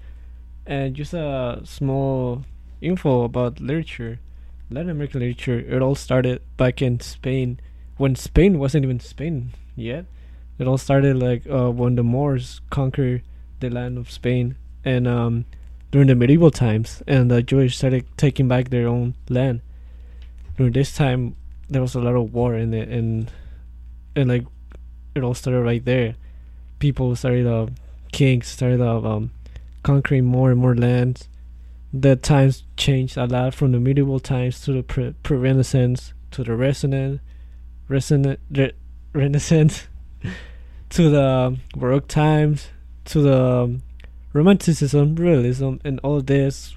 [0.66, 2.44] And just a small
[2.80, 4.18] info about literature,
[4.70, 5.60] Latin American literature.
[5.60, 7.60] It all started back in Spain,
[7.96, 10.06] when Spain wasn't even Spain yet.
[10.58, 13.22] It all started like uh, when the Moors conquered
[13.60, 15.44] the land of Spain, and um,
[15.90, 19.60] during the medieval times, and the Jewish started taking back their own land.
[20.56, 21.36] During this time,
[21.68, 23.30] there was a lot of war in it, and
[24.14, 24.44] and like
[25.14, 26.14] it all started right there.
[26.78, 27.66] People started, uh,
[28.12, 29.30] kings started uh, um,
[29.82, 31.28] conquering more and more lands.
[31.92, 36.54] The times changed a lot from the medieval times to the pre, pre-Renaissance to the
[36.54, 36.74] re,
[39.14, 39.88] Renaissance,
[40.90, 42.68] to the Baroque times,
[43.06, 43.80] to the
[44.32, 46.76] Romanticism, Realism, and all this.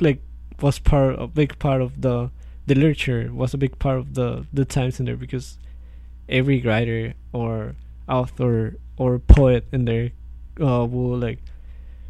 [0.00, 0.20] Like
[0.60, 2.30] was part a big part of the
[2.66, 5.58] the literature was a big part of the the times in there because
[6.28, 7.74] every writer or
[8.08, 10.10] author or poet in there
[10.60, 11.38] uh, will like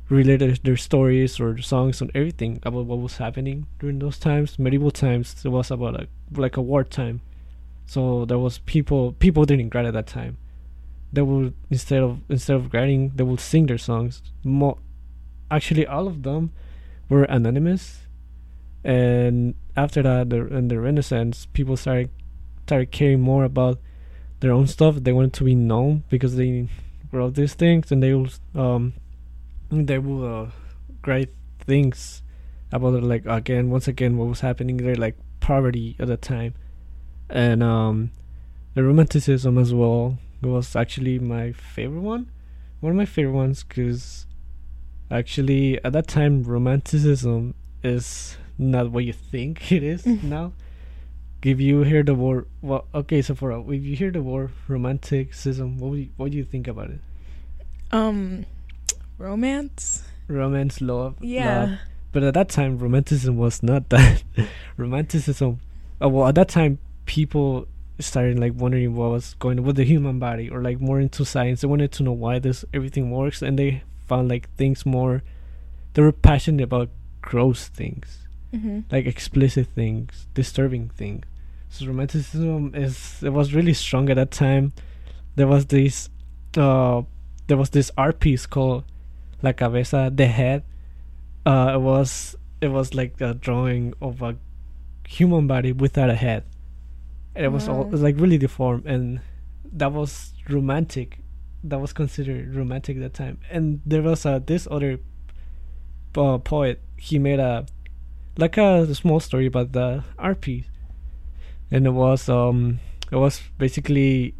[0.09, 4.59] related their stories or songs on everything about what was happening during those times.
[4.59, 7.21] Medieval times, it was about a, like a wartime.
[7.87, 10.39] So there was people people didn't grind at that time.
[11.13, 14.23] They would instead of instead of grading, they would sing their songs.
[14.45, 14.79] Mo-
[15.51, 16.53] actually, all of them
[17.09, 17.99] were anonymous.
[18.85, 22.11] And after that, the, in the Renaissance, people started
[22.67, 23.79] started caring more about
[24.41, 24.97] their own stuff.
[24.97, 26.69] They wanted to be known because they
[27.13, 28.95] wrote these things, and they will um
[29.71, 30.51] they will uh,
[31.07, 32.23] write things
[32.73, 36.55] about it, like again once again what was happening there, like poverty at the time,
[37.31, 38.11] and um
[38.75, 42.29] the romanticism as well was actually my favorite one,
[42.81, 44.27] one of my favorite ones because
[45.11, 50.53] actually at that time romanticism is not what you think it is now
[51.43, 55.79] if you hear the word well okay so for if you hear the word romanticism
[55.79, 57.01] what would you, what do you think about it
[57.91, 58.47] Um,
[59.19, 60.05] romance.
[60.29, 61.61] romance love Yeah.
[61.65, 61.79] love.
[62.13, 64.23] but at that time romanticism was not that
[64.77, 65.61] romanticism
[66.03, 67.67] uh, well at that time people
[67.99, 71.25] started like wondering what was going on with the human body or like more into
[71.25, 71.61] science.
[71.61, 75.23] They wanted to know why this everything works and they found like things more
[75.95, 76.89] they were passionate about
[77.21, 78.19] gross things.
[78.53, 78.85] Mhm.
[78.93, 81.25] like explicit things disturbing things
[81.71, 84.73] so romanticism is it was really strong at that time.
[85.37, 86.11] There was this
[86.59, 87.01] uh
[87.47, 88.85] there was this art piece called
[89.43, 90.65] La Cabeza the Head.
[91.47, 94.37] Uh it was it was like a drawing of a
[95.09, 96.45] human body without a head
[97.35, 99.21] and it was all it was like really deformed and
[99.73, 101.19] that was romantic.
[101.65, 103.39] That was considered romantic at that time.
[103.51, 104.99] And there was uh, this other
[106.17, 107.67] uh, poet he made a
[108.37, 110.67] like a small story about the art piece
[111.71, 112.79] and it was um
[113.11, 114.35] it was basically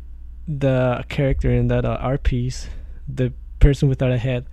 [0.47, 2.69] the character in that uh, art piece
[3.09, 4.47] the person without a head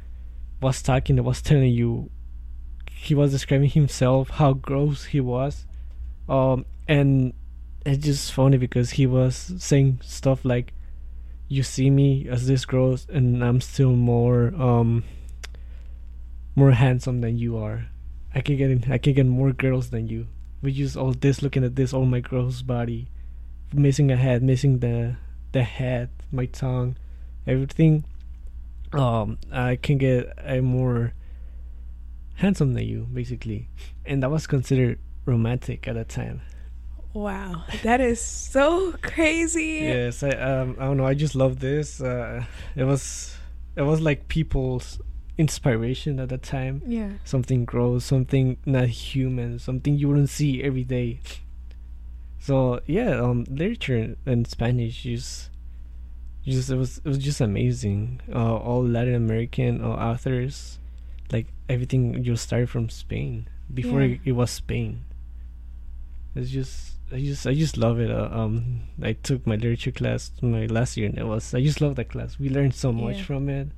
[0.62, 2.10] was talking and was telling you
[2.92, 5.66] he was describing himself how gross he was
[6.28, 7.34] um and
[7.90, 10.74] it's just funny because he was saying stuff like
[11.48, 15.04] you see me as this gross and i'm still more um
[16.60, 17.88] more handsome than you are.
[18.36, 20.28] I can get in, i can get more girls than you.
[20.62, 23.08] We use all this looking at this all my gross body
[23.74, 25.16] missing a head missing the
[25.52, 26.98] the head my tongue
[27.48, 28.04] everything.
[28.94, 31.14] Um i can get a more
[32.36, 33.70] handsome than you basically.
[34.06, 36.42] And that was considered romantic at that time
[37.14, 39.80] Wow, that is so crazy.
[39.82, 42.46] yes i um i don't know i just love this uh
[42.76, 43.36] it was
[43.76, 45.00] it was like people's
[45.38, 47.14] inspiration at that time Yeah.
[47.24, 51.20] something gross something not human something you wouldn't see every day
[52.40, 55.50] so yeah um literature in spanish just
[56.46, 60.78] just it was it was just amazing uh all latin american uh, authors
[61.32, 64.16] like everything you started from spain before Yeah.
[64.16, 65.06] it, it was spain
[66.36, 68.12] it's just I just I just love it.
[68.12, 71.82] Uh, um, I took my literature class my last year, and it was I just
[71.82, 72.38] love that class.
[72.40, 73.24] We learned so much Yeah.
[73.24, 73.70] from it,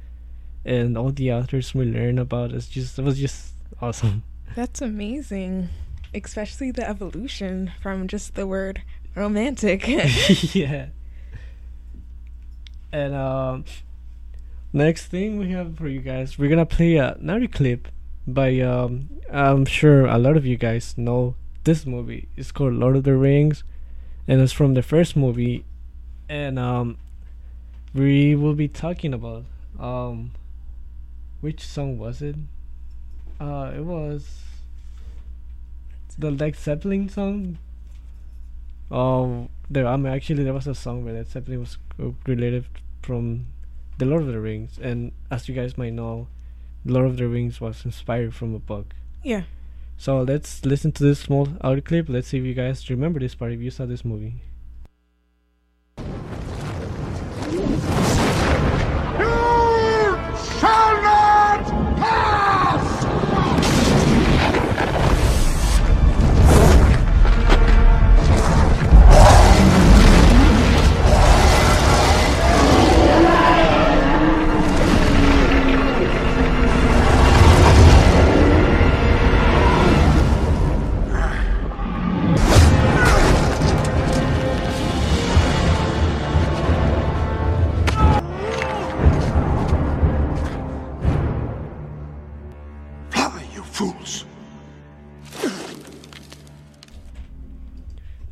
[0.66, 2.52] and all the authors we learn about.
[2.52, 4.24] It's just it was just awesome.
[4.56, 5.70] That's amazing.
[6.14, 8.82] Especially the evolution from just the word
[9.16, 9.88] romantic.
[10.54, 10.88] yeah.
[12.92, 13.64] And um,
[14.74, 17.88] next thing we have for you guys, we're gonna play a another clip
[18.28, 19.10] by um.
[19.32, 22.28] I'm sure a lot of you guys know this movie.
[22.36, 23.64] It's called Lord of the Rings,
[24.28, 25.64] and it's from the first movie,
[26.30, 26.98] and um,
[27.94, 29.46] we will be talking about
[29.80, 30.32] um,
[31.42, 32.36] which song was it?
[33.40, 34.40] Uh, it was
[36.18, 37.58] the Led Zeppelin song.
[38.92, 39.88] Oh, there.
[39.88, 41.78] I mean, actually, there was a song where Led Zeppelin was
[42.26, 42.66] related
[43.02, 43.48] from
[43.98, 46.28] the Lord of the Rings, and as you guys might know,
[46.86, 48.94] Lord of the Rings was inspired from a book.
[49.24, 49.44] yeah.
[50.02, 52.10] So let's listen to this small audio clip.
[52.10, 54.34] Let's see if you guys remember this part if you saw this movie.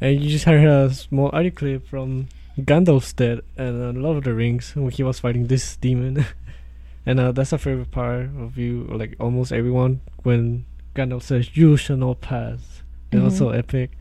[0.02, 2.28] And you just heard a small audio clip from
[2.58, 6.26] Gandalf's dead and uh, Lord of the Rings when he was fighting this demon.
[7.06, 11.76] And uh, that's a favorite part of you, like almost everyone, when Gandalf says, "You
[11.76, 13.24] shall not pass." It's Mhm.
[13.24, 13.92] also epic.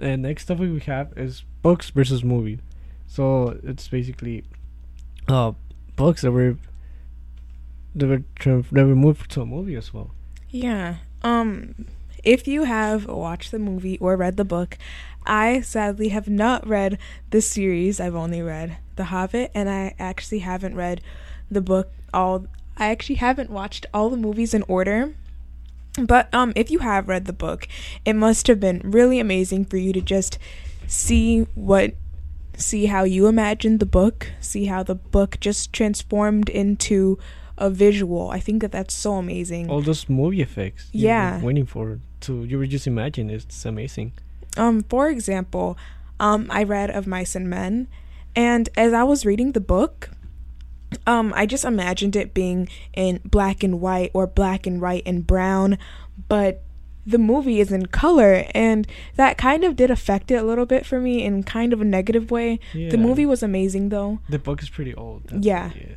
[0.00, 2.58] And next topic we have is books versus movie.
[3.06, 4.42] So it's basically
[5.28, 5.52] uh
[5.94, 6.56] books that were
[7.94, 8.22] that were
[8.72, 10.10] that were moved to a movie as well.
[10.50, 10.96] Yeah.
[11.22, 11.74] Um
[12.24, 14.78] if you have watched the movie or read the book,
[15.26, 16.98] I sadly have not read
[17.30, 18.00] the series.
[18.00, 21.02] I've only read The Hobbit and I actually haven't read
[21.50, 22.46] the book all
[22.76, 25.14] I actually haven't watched all the movies in order.
[26.00, 27.68] But um if you have read the book,
[28.04, 30.38] it must have been really amazing for you to just
[30.86, 31.94] see what
[32.56, 37.18] see how you imagined the book, see how the book just transformed into
[37.58, 38.30] a visual.
[38.30, 39.70] I think that that's so amazing.
[39.70, 40.88] All those movie effects.
[40.92, 41.40] Yeah.
[41.42, 44.12] waiting for to you were just imagine it's amazing.
[44.56, 45.76] Um, for example,
[46.18, 47.88] um, I read of Mice and Men,
[48.34, 50.10] and as I was reading the book,
[51.06, 55.26] um, I just imagined it being in black and white or black and white and
[55.26, 55.78] brown,
[56.28, 56.62] but
[57.06, 58.86] the movie is in color, and
[59.16, 61.84] that kind of did affect it a little bit for me in kind of a
[61.84, 62.60] negative way.
[62.74, 62.90] Yeah.
[62.90, 64.18] The movie was amazing though.
[64.28, 65.22] The book is pretty old.
[65.30, 65.70] Yeah.
[65.74, 65.94] yeah.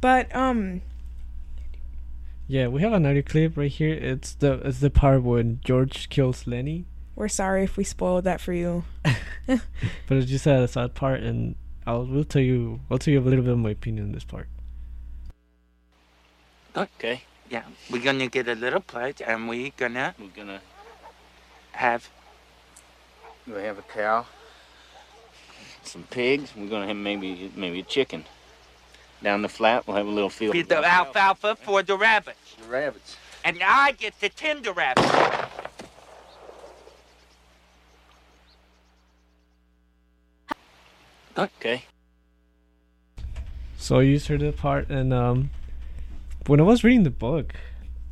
[0.00, 0.82] But um,
[2.46, 3.94] Yeah, we have another clip right here.
[3.94, 6.86] It's the it's the part when George kills Lenny.
[7.14, 8.84] we're sorry if we spoiled that for you.
[10.06, 11.54] But it's just a sad part, and
[11.86, 14.24] I'll will tell you I'll tell you a little bit of my opinion on this
[14.24, 14.48] part.
[16.76, 17.22] Okay.
[17.48, 20.60] Yeah, we're gonna get a little plate, and we're gonna We're gonna
[21.72, 22.08] have
[23.46, 24.26] we have a cow,
[25.84, 26.52] some pigs.
[26.56, 28.24] We're gonna have maybe maybe a chicken.
[29.26, 30.52] Down the flat, we'll have a little field.
[30.52, 33.16] feed the alfalfa for the rabbits, The rabbits.
[33.44, 35.10] and I get to tend the rabbits.
[41.36, 41.82] Okay.
[43.76, 45.50] So you heard that part, and um,
[46.46, 47.52] when I was reading the book,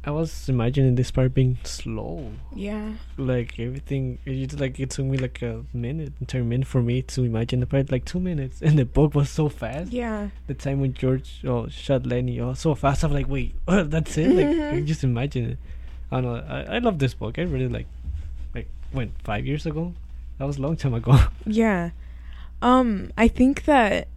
[0.06, 2.30] I was imagining this part being slow.
[2.54, 2.92] Yeah.
[3.16, 7.22] Like everything, it like it took me like a minute, entire minute for me to
[7.24, 9.92] imagine the part, like two minutes, and the book was so fast.
[9.92, 10.28] Yeah.
[10.46, 13.02] The time when George oh, shot Lenny, oh, so fast.
[13.02, 14.28] I'm like, wait, that's it.
[14.28, 14.86] Like, I Mhm.
[14.86, 15.58] just imagine it.
[16.12, 16.44] I don't know.
[16.54, 17.38] I, I love this book.
[17.38, 17.86] I really like,
[18.54, 19.94] like when five years ago.
[20.38, 21.16] That was a long time ago.
[21.46, 21.90] Yeah.
[22.60, 24.08] Um, I think that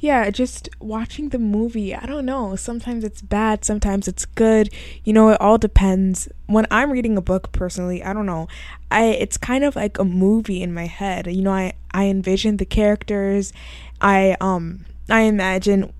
[0.00, 2.56] yeah, just watching the movie, I don't know.
[2.56, 4.72] Sometimes it's bad, sometimes it's good.
[5.04, 6.26] You know, it all depends.
[6.46, 8.48] When I'm reading a book personally, I don't know.
[8.90, 11.26] I it's kind of like a movie in my head.
[11.26, 13.52] You know, I I envision the characters.
[14.00, 15.92] I um I imagine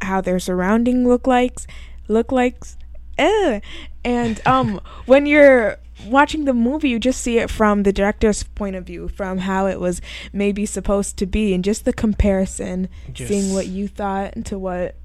[0.00, 1.66] how their surrounding look likes
[2.08, 2.76] look likes
[3.16, 3.60] eh.
[4.04, 8.76] and um when you're watching the movie you just see it from the director's point
[8.76, 10.00] of view from how it was
[10.32, 14.96] maybe supposed to be and just the comparison seeing what you thought to what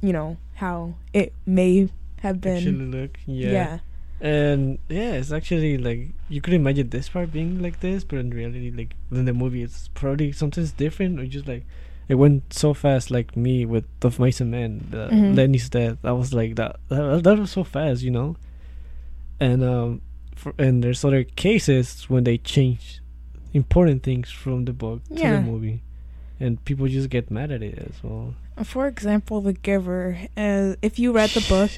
[0.00, 1.88] you know how it may
[2.20, 3.50] have been Actually, look, yeah.
[3.50, 3.78] yeah
[4.20, 8.28] And yeah, it's actually like you could imagine this part being like this, but in
[8.30, 11.18] reality, like in the movie, it's probably something's different.
[11.18, 11.64] Or just like
[12.06, 15.36] it went so fast, like me with the and Men, the Mhm.
[15.36, 15.96] Lenny's death.
[16.04, 17.24] I was like that, that.
[17.24, 18.36] That was so fast, you know.
[19.40, 20.02] And um,
[20.34, 23.00] for, and there's other cases when they change
[23.52, 25.82] important things from the book to the movie,
[26.38, 28.34] and people just get mad at it as well.
[28.64, 30.18] For example, The Giver.
[30.36, 31.70] Uh, if you read the book,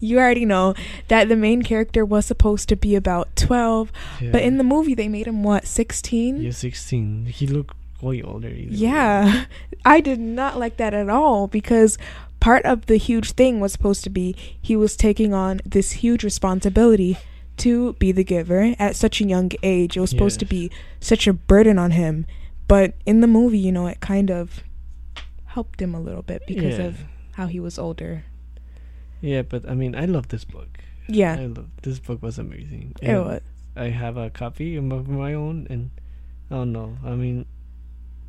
[0.00, 0.74] you already know
[1.08, 3.90] that the main character was supposed to be about 12,
[4.32, 6.42] but in the movie they made him what, 16?
[6.42, 7.26] You're 16.
[7.26, 8.48] He looked way older.
[8.48, 8.76] either way.
[8.76, 9.44] Yeah.
[9.84, 11.96] I did not like that at all because
[12.40, 16.22] part of the huge thing was supposed to be he was taking on this huge
[16.22, 17.16] responsibility
[17.58, 19.96] to be the giver at such a young age.
[19.96, 22.26] It was supposed to be such a burden on him.
[22.68, 24.62] But in the movie, you know, it kind of
[25.44, 26.84] helped him a little bit because Yeah.
[26.86, 27.00] of
[27.32, 28.24] how he was older.
[29.20, 30.78] Yeah, but I mean, I love this book.
[31.08, 31.36] Yeah.
[31.38, 32.94] I love this book was amazing.
[33.00, 33.40] It was.
[33.76, 35.90] I have a copy of my, own, and
[36.50, 36.96] I don't know.
[37.04, 37.46] I mean,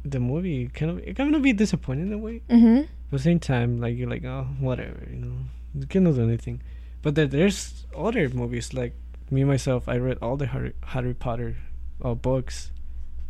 [0.03, 2.41] the movie kind of it kind of be disappointing in a way.
[2.49, 2.87] Mhm.
[3.09, 5.33] But at the same time, like you're like, oh, whatever, you know,
[5.73, 6.61] you cannot do anything.
[7.01, 8.93] But there, there's other movies like
[9.31, 9.87] me myself.
[9.87, 11.57] I read all the Harry, Harry Potter
[12.03, 12.71] uh, books,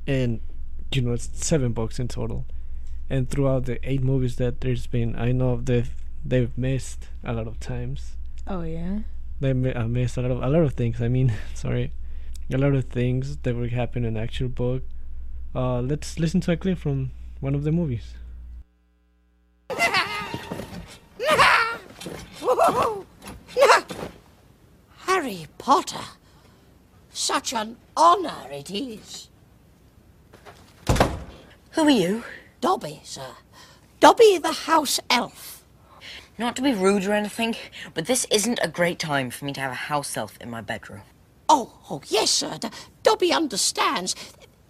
[0.05, 0.39] and
[0.91, 2.45] you know it's seven books in total.
[3.09, 5.91] And throughout the eight movies that there's been, I know they've
[6.23, 8.17] they've missed a lot of times.
[8.45, 8.99] Oh yeah.
[9.39, 11.01] They mi- uh, missed a lot of a lot of things.
[11.01, 11.93] I mean, sorry,
[12.51, 14.83] a lot of things that will happen in actual book.
[15.55, 18.13] Uh, let's listen to a clip from one of the movies.
[25.18, 26.05] Harry Potter.
[27.09, 29.30] Such an honour it is.
[31.72, 32.24] Who are you?
[32.61, 33.32] Dobby, sir.
[33.99, 35.63] Dobby the house elf.
[36.38, 37.55] Not to be rude or anything,
[37.95, 40.61] but this isn't a great time for me to have a house elf in my
[40.61, 41.01] bedroom.
[41.49, 42.55] Oh, oh, yes, sir.
[42.59, 42.70] D-
[43.01, 44.13] Dobby understands.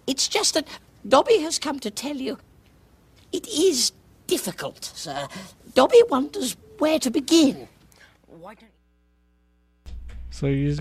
[0.06, 0.66] It's just that
[1.06, 2.38] Dobby has come to tell you
[3.32, 3.92] it is
[4.26, 5.28] difficult, sir.
[5.74, 7.68] Dobby wonders where to begin.
[8.28, 8.77] Why don't
[10.38, 10.78] So you guys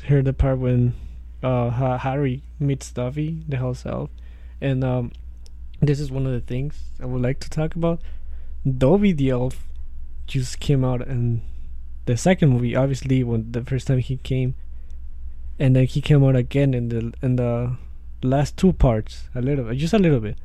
[0.00, 0.94] got heard the part when
[1.42, 4.08] uh Harry meets Dobby, the house elf,
[4.62, 5.12] and um,
[5.82, 8.00] this is one of the things I would like to talk about.
[8.64, 9.62] Dobby the elf
[10.26, 11.42] just came out in
[12.06, 14.54] the second movie, obviously when the first time he came,
[15.58, 17.76] and then he came out again in the in the
[18.22, 20.38] last two parts, a little just a little bit.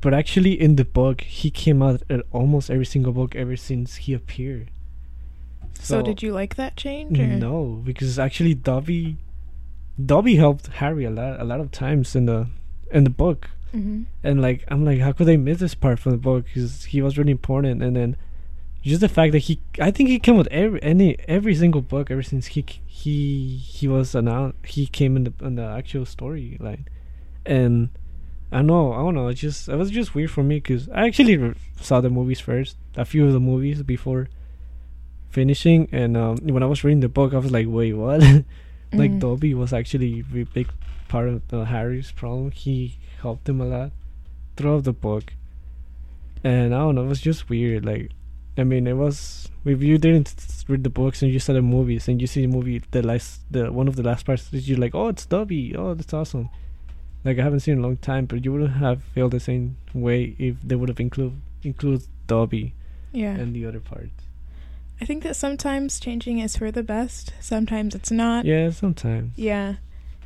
[0.00, 3.96] But actually, in the book, he came out at almost every single book ever since
[3.96, 4.70] he appeared.
[5.82, 7.18] So, did you like that change?
[7.18, 7.26] Or?
[7.26, 9.16] No, because actually Dobby,
[10.04, 12.46] Dobby helped Harry a lot, a lot of times in the,
[12.90, 14.04] in the book, Mhm.
[14.22, 16.44] and like I'm like, how could they miss this part from the book?
[16.46, 18.16] Because he was really important, and then
[18.82, 22.10] just the fact that he, I think he came with every any every single book
[22.10, 26.84] ever since he he he was announced, he came in the in the actual storyline,
[27.44, 27.88] and
[28.52, 31.06] I know I don't know, it just it was just weird for me because I
[31.06, 34.28] actually re- saw the movies first, a few of the movies before
[35.38, 38.20] finishing and um, when I was reading the book I was like wait what?
[39.02, 39.20] Like Mhm.
[39.24, 40.12] Dobby was actually
[40.42, 40.68] a big
[41.12, 42.46] part of uh, Harry's problem.
[42.64, 42.76] He
[43.24, 43.90] helped him a lot
[44.56, 45.24] throughout the book.
[46.44, 48.10] And I don't know it was just weird like
[48.56, 49.16] I mean it was
[49.64, 50.30] if you didn't
[50.68, 53.40] read the books and you saw the movies and you see the movie the last
[53.50, 55.74] the one of the last parts you're like oh it's Dobby.
[55.76, 56.48] Oh that's awesome.
[57.24, 59.76] Like I haven't seen in a long time but you wouldn't have felt the same
[59.92, 61.34] way if they would have include
[61.64, 62.64] include Dobby
[63.12, 63.34] Yeah.
[63.40, 64.22] and the other parts
[65.00, 67.32] I think that sometimes changing is for the best.
[67.40, 68.44] Sometimes it's not.
[68.44, 69.32] Yeah, sometimes.
[69.36, 69.76] Yeah.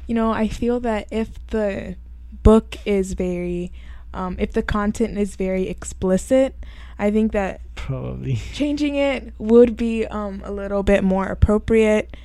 [0.07, 1.97] You know, I feel that if the
[2.43, 3.73] book is very,
[4.15, 6.55] um, if the content is very explicit,
[6.99, 8.37] I think that Probably.
[8.53, 12.17] changing it would be um, a little bit more appropriate.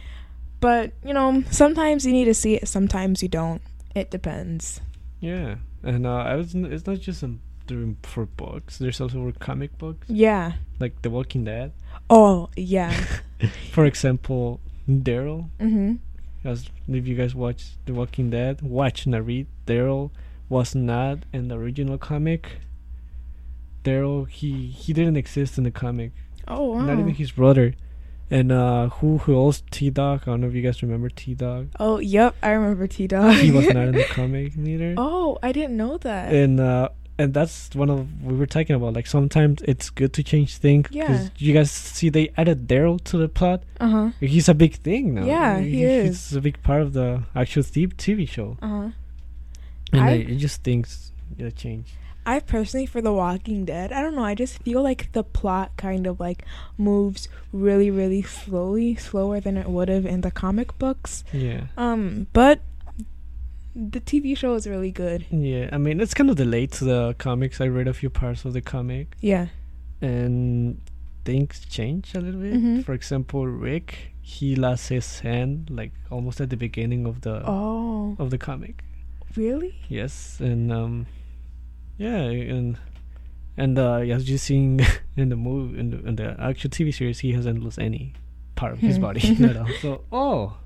[0.60, 3.62] But, you know, sometimes you need to see it, sometimes you don't.
[3.96, 4.82] It depends.
[5.20, 6.54] Yeah, and uh, I was.
[6.54, 8.78] n- It's not just um, doing for books.
[8.78, 10.08] There's also for comic books.
[10.10, 10.54] Yeah.
[10.80, 11.72] Like The Walking Dead.
[12.10, 12.92] Oh, yeah.
[13.72, 15.50] For example, Daryl.
[15.60, 15.96] Mm-hmm.
[16.44, 19.48] As if you guys watch The Walking Dead, watch and read.
[19.66, 20.12] Daryl
[20.48, 22.60] was not in the original comic.
[23.84, 26.12] Daryl, he he didn't exist in the comic.
[26.48, 26.82] Oh, wow.
[26.86, 27.74] Not even his brother.
[28.30, 29.64] And uh, who who else?
[29.72, 30.22] T Dog.
[30.24, 31.70] I don't know if you guys remember T Dog.
[31.80, 32.36] Oh, yep.
[32.42, 33.36] I remember T Dog.
[33.36, 34.96] he was not in the comic neither.
[34.98, 36.32] Oh, I didn't know that.
[36.34, 40.22] and uh and that's one of we were talking about like sometimes it's good to
[40.24, 41.30] change things Yeah.
[41.38, 44.12] you guys see they added daryl to the plot Uh-huh.
[44.20, 46.06] he's a big thing now Yeah, he is.
[46.30, 48.90] he's a big part of the actual TV, TV show Uh-huh.
[49.94, 51.96] and I- I, it just things yeah, change
[52.28, 54.24] I personally, for The Walking Dead, I don't know.
[54.26, 56.44] I just feel like the plot kind of like
[56.76, 61.24] moves really, really slowly, slower than it would have in the comic books.
[61.32, 61.68] Yeah.
[61.78, 62.62] Um, but
[63.76, 65.26] the TV show is really good.
[65.32, 68.46] yeah i mean it's kind of delayed to the comics i read a few parts
[68.46, 69.48] of the comic Yeah.
[70.02, 70.80] and
[71.26, 72.84] things change a little bit Mhm.
[72.86, 78.16] for example rick he lost his hand like almost at the beginning of the Oh.
[78.20, 78.84] of the comic
[79.36, 79.76] Really?
[79.90, 81.08] Yes, and um,
[81.98, 82.22] yeah,
[82.56, 82.78] and
[83.58, 84.80] and uh, as you seen
[85.18, 88.14] in the movie in the, in the actual TV series, he hasn't lost any
[88.56, 89.02] part of his Hmm.
[89.02, 89.68] body at all.
[89.82, 90.58] So oh,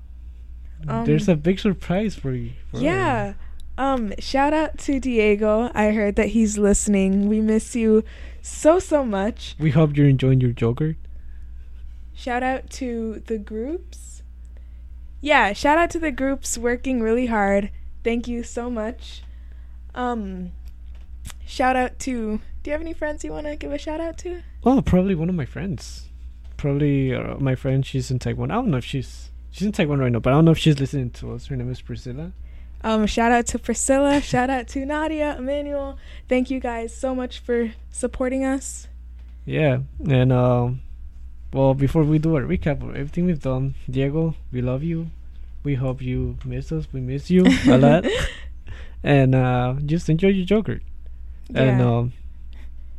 [0.84, 2.52] there's Um, a big surprise for you.
[2.70, 2.80] for.
[2.80, 3.34] Yeah.
[3.78, 5.70] Um, shout out to Diego.
[5.74, 7.28] I heard that he's listening.
[7.28, 8.04] We miss you
[8.42, 9.54] so so much.
[9.58, 10.96] We hope you're enjoying your Joker.
[12.14, 14.22] Shout out to the groups.
[15.22, 17.70] Yeah, shout out to the groups working really hard.
[18.04, 19.22] Thank you so much.
[19.94, 20.52] Um
[21.46, 24.18] shout out to Do you have any friends you want to give a shout out
[24.18, 24.42] to?
[24.64, 26.08] Oh, probably one of my friends.
[26.58, 27.84] Probably uh, my friend.
[27.86, 28.50] She's in Taiwan.
[28.50, 30.58] I don't know if she's she's in Taiwan right now, but I don't know if
[30.58, 31.46] she's listening to us.
[31.46, 32.32] Her name is Priscilla.
[32.82, 35.98] Um shout out to Priscilla, shout out to Nadia, Emmanuel.
[36.28, 38.88] Thank you guys so much for supporting us.
[39.44, 40.80] Yeah, and um,
[41.52, 45.10] well, before we do a recap of everything we've done, Diego, we love you.
[45.64, 46.86] We hope you miss us.
[46.92, 48.06] We miss you a lot,
[49.02, 50.80] and uh, just enjoy your Joker.
[51.52, 52.12] And um,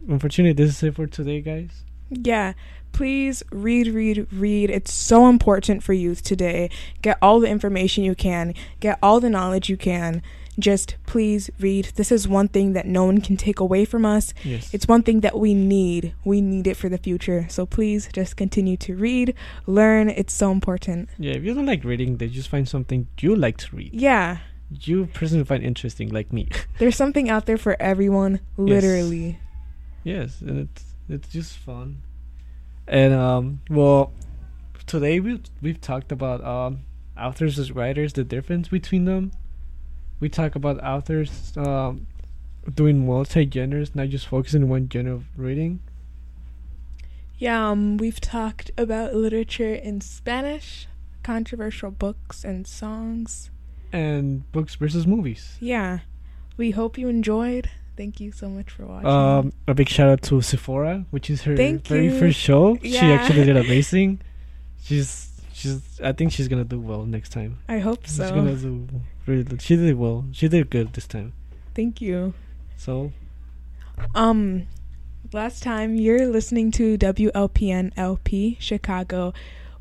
[0.07, 1.83] unfortunately, this is it for today, guys.
[2.11, 2.53] Yeah.
[2.91, 4.69] Please read, read, read.
[4.69, 6.69] It's so important for youth today.
[7.01, 10.21] Get all the information you can, get all the knowledge you can.
[10.59, 11.85] Just please read.
[11.95, 14.33] This is one thing that no one can take away from us.
[14.43, 14.73] Yes.
[14.73, 16.13] It's one thing that we need.
[16.25, 17.47] We need it for the future.
[17.49, 19.33] So please just continue to read,
[19.65, 20.09] learn.
[20.09, 21.07] It's so important.
[21.17, 23.93] Yeah, if you don't like reading, then just find something you like to read.
[23.93, 24.39] Yeah.
[24.69, 26.49] You personally find interesting, like me.
[26.79, 29.39] There's something out there for everyone, literally.
[30.03, 30.41] yes, yes.
[30.41, 32.01] and it's it's just fun.
[32.87, 34.11] And um, well,
[34.85, 36.79] today we we've talked about um
[37.17, 39.31] authors as writers, the difference between them.
[40.19, 42.07] We talk about authors um
[42.73, 45.79] doing multi genres, not just focusing on one genre of reading.
[47.37, 50.87] Yeah, um, we've talked about literature in Spanish,
[51.23, 53.49] controversial books and songs.
[53.91, 55.57] and books versus movies.
[55.59, 55.99] Yeah,
[56.55, 57.69] we hope you enjoyed.
[58.01, 59.07] Thank you so much for watching.
[59.07, 62.17] Um, a big shout out to Sephora, which is her Thank very you.
[62.17, 62.75] first show.
[62.81, 64.21] She actually did amazing.
[64.83, 66.01] She's she's.
[66.03, 67.59] I think she's gonna do well next time.
[67.69, 68.23] I hope so.
[68.23, 68.87] She's gonna do
[69.27, 69.55] really.
[69.59, 70.25] She did well.
[70.31, 71.33] She did good this time.
[71.75, 72.33] Thank you.
[72.75, 73.11] So
[74.15, 74.65] Um,
[75.31, 79.31] last time you're listening to WLPN LP Chicago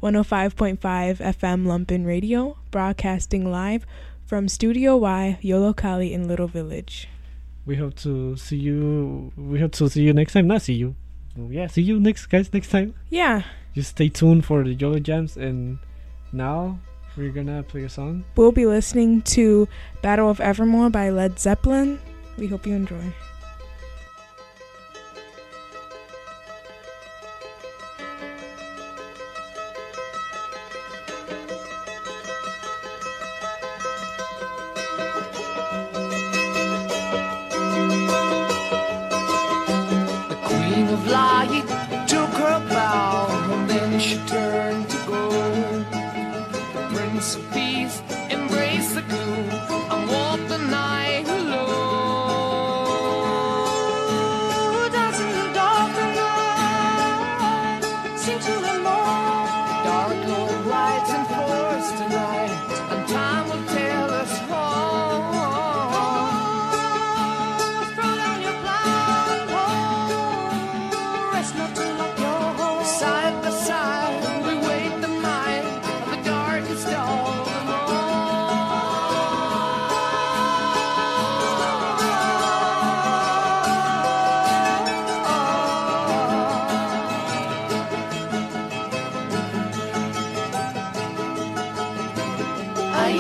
[0.03, 3.87] 105.5 FM Lumpin Radio, broadcasting live
[4.27, 7.09] from Studio Y, Yolokali in Little Village.
[7.67, 9.33] We hope to see you.
[9.37, 10.47] We hope to see you next time.
[10.47, 10.95] Not see you.
[11.37, 12.95] Well, yeah, see you next guys next time.
[13.09, 13.43] Yeah,
[13.75, 15.79] Just stay tuned for the Yolo Jams and
[16.33, 16.79] now
[17.17, 18.25] we're gonna play a song.
[18.37, 19.69] we'll be listening to
[20.03, 22.01] Battle of Evermore by Led Zeppelin.
[22.37, 23.13] We hope you enjoy.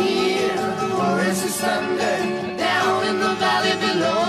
[0.00, 0.56] I hear
[1.00, 4.24] Oasis thunder down in the valley below.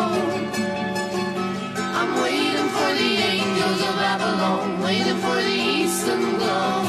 [1.98, 6.84] I'm waiting for the angels of Babylon, waiting for the eastern glow.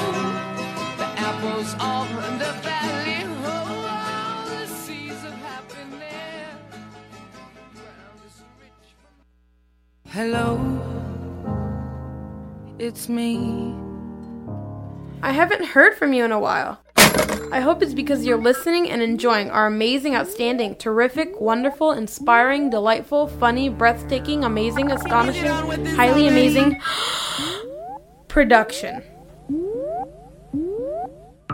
[0.97, 2.09] The apples of
[2.39, 6.59] the valley, oh, the seas of happiness.
[10.09, 10.49] Hello,
[12.79, 13.75] it's me.
[15.23, 16.81] I haven't heard from you in a while.
[17.53, 23.29] I hope it's because you're listening and enjoying our amazing, outstanding, terrific, wonderful, inspiring, delightful,
[23.29, 25.51] funny, breathtaking, amazing, astonishing,
[25.95, 26.81] highly amazing
[28.29, 29.03] production.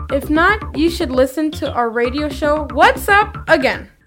[0.09, 3.89] If not, you should listen to our radio show, What's Up, again.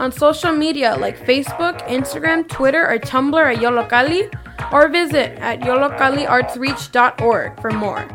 [0.00, 4.32] on social media like Facebook, Instagram, Twitter, or Tumblr at Yolocali,
[4.72, 8.06] or visit at yolocaliartsreach.org for more.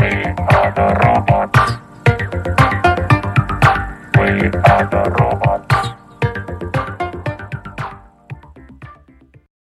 [0.00, 0.12] We
[0.56, 1.60] are the robots.
[4.16, 5.04] We are the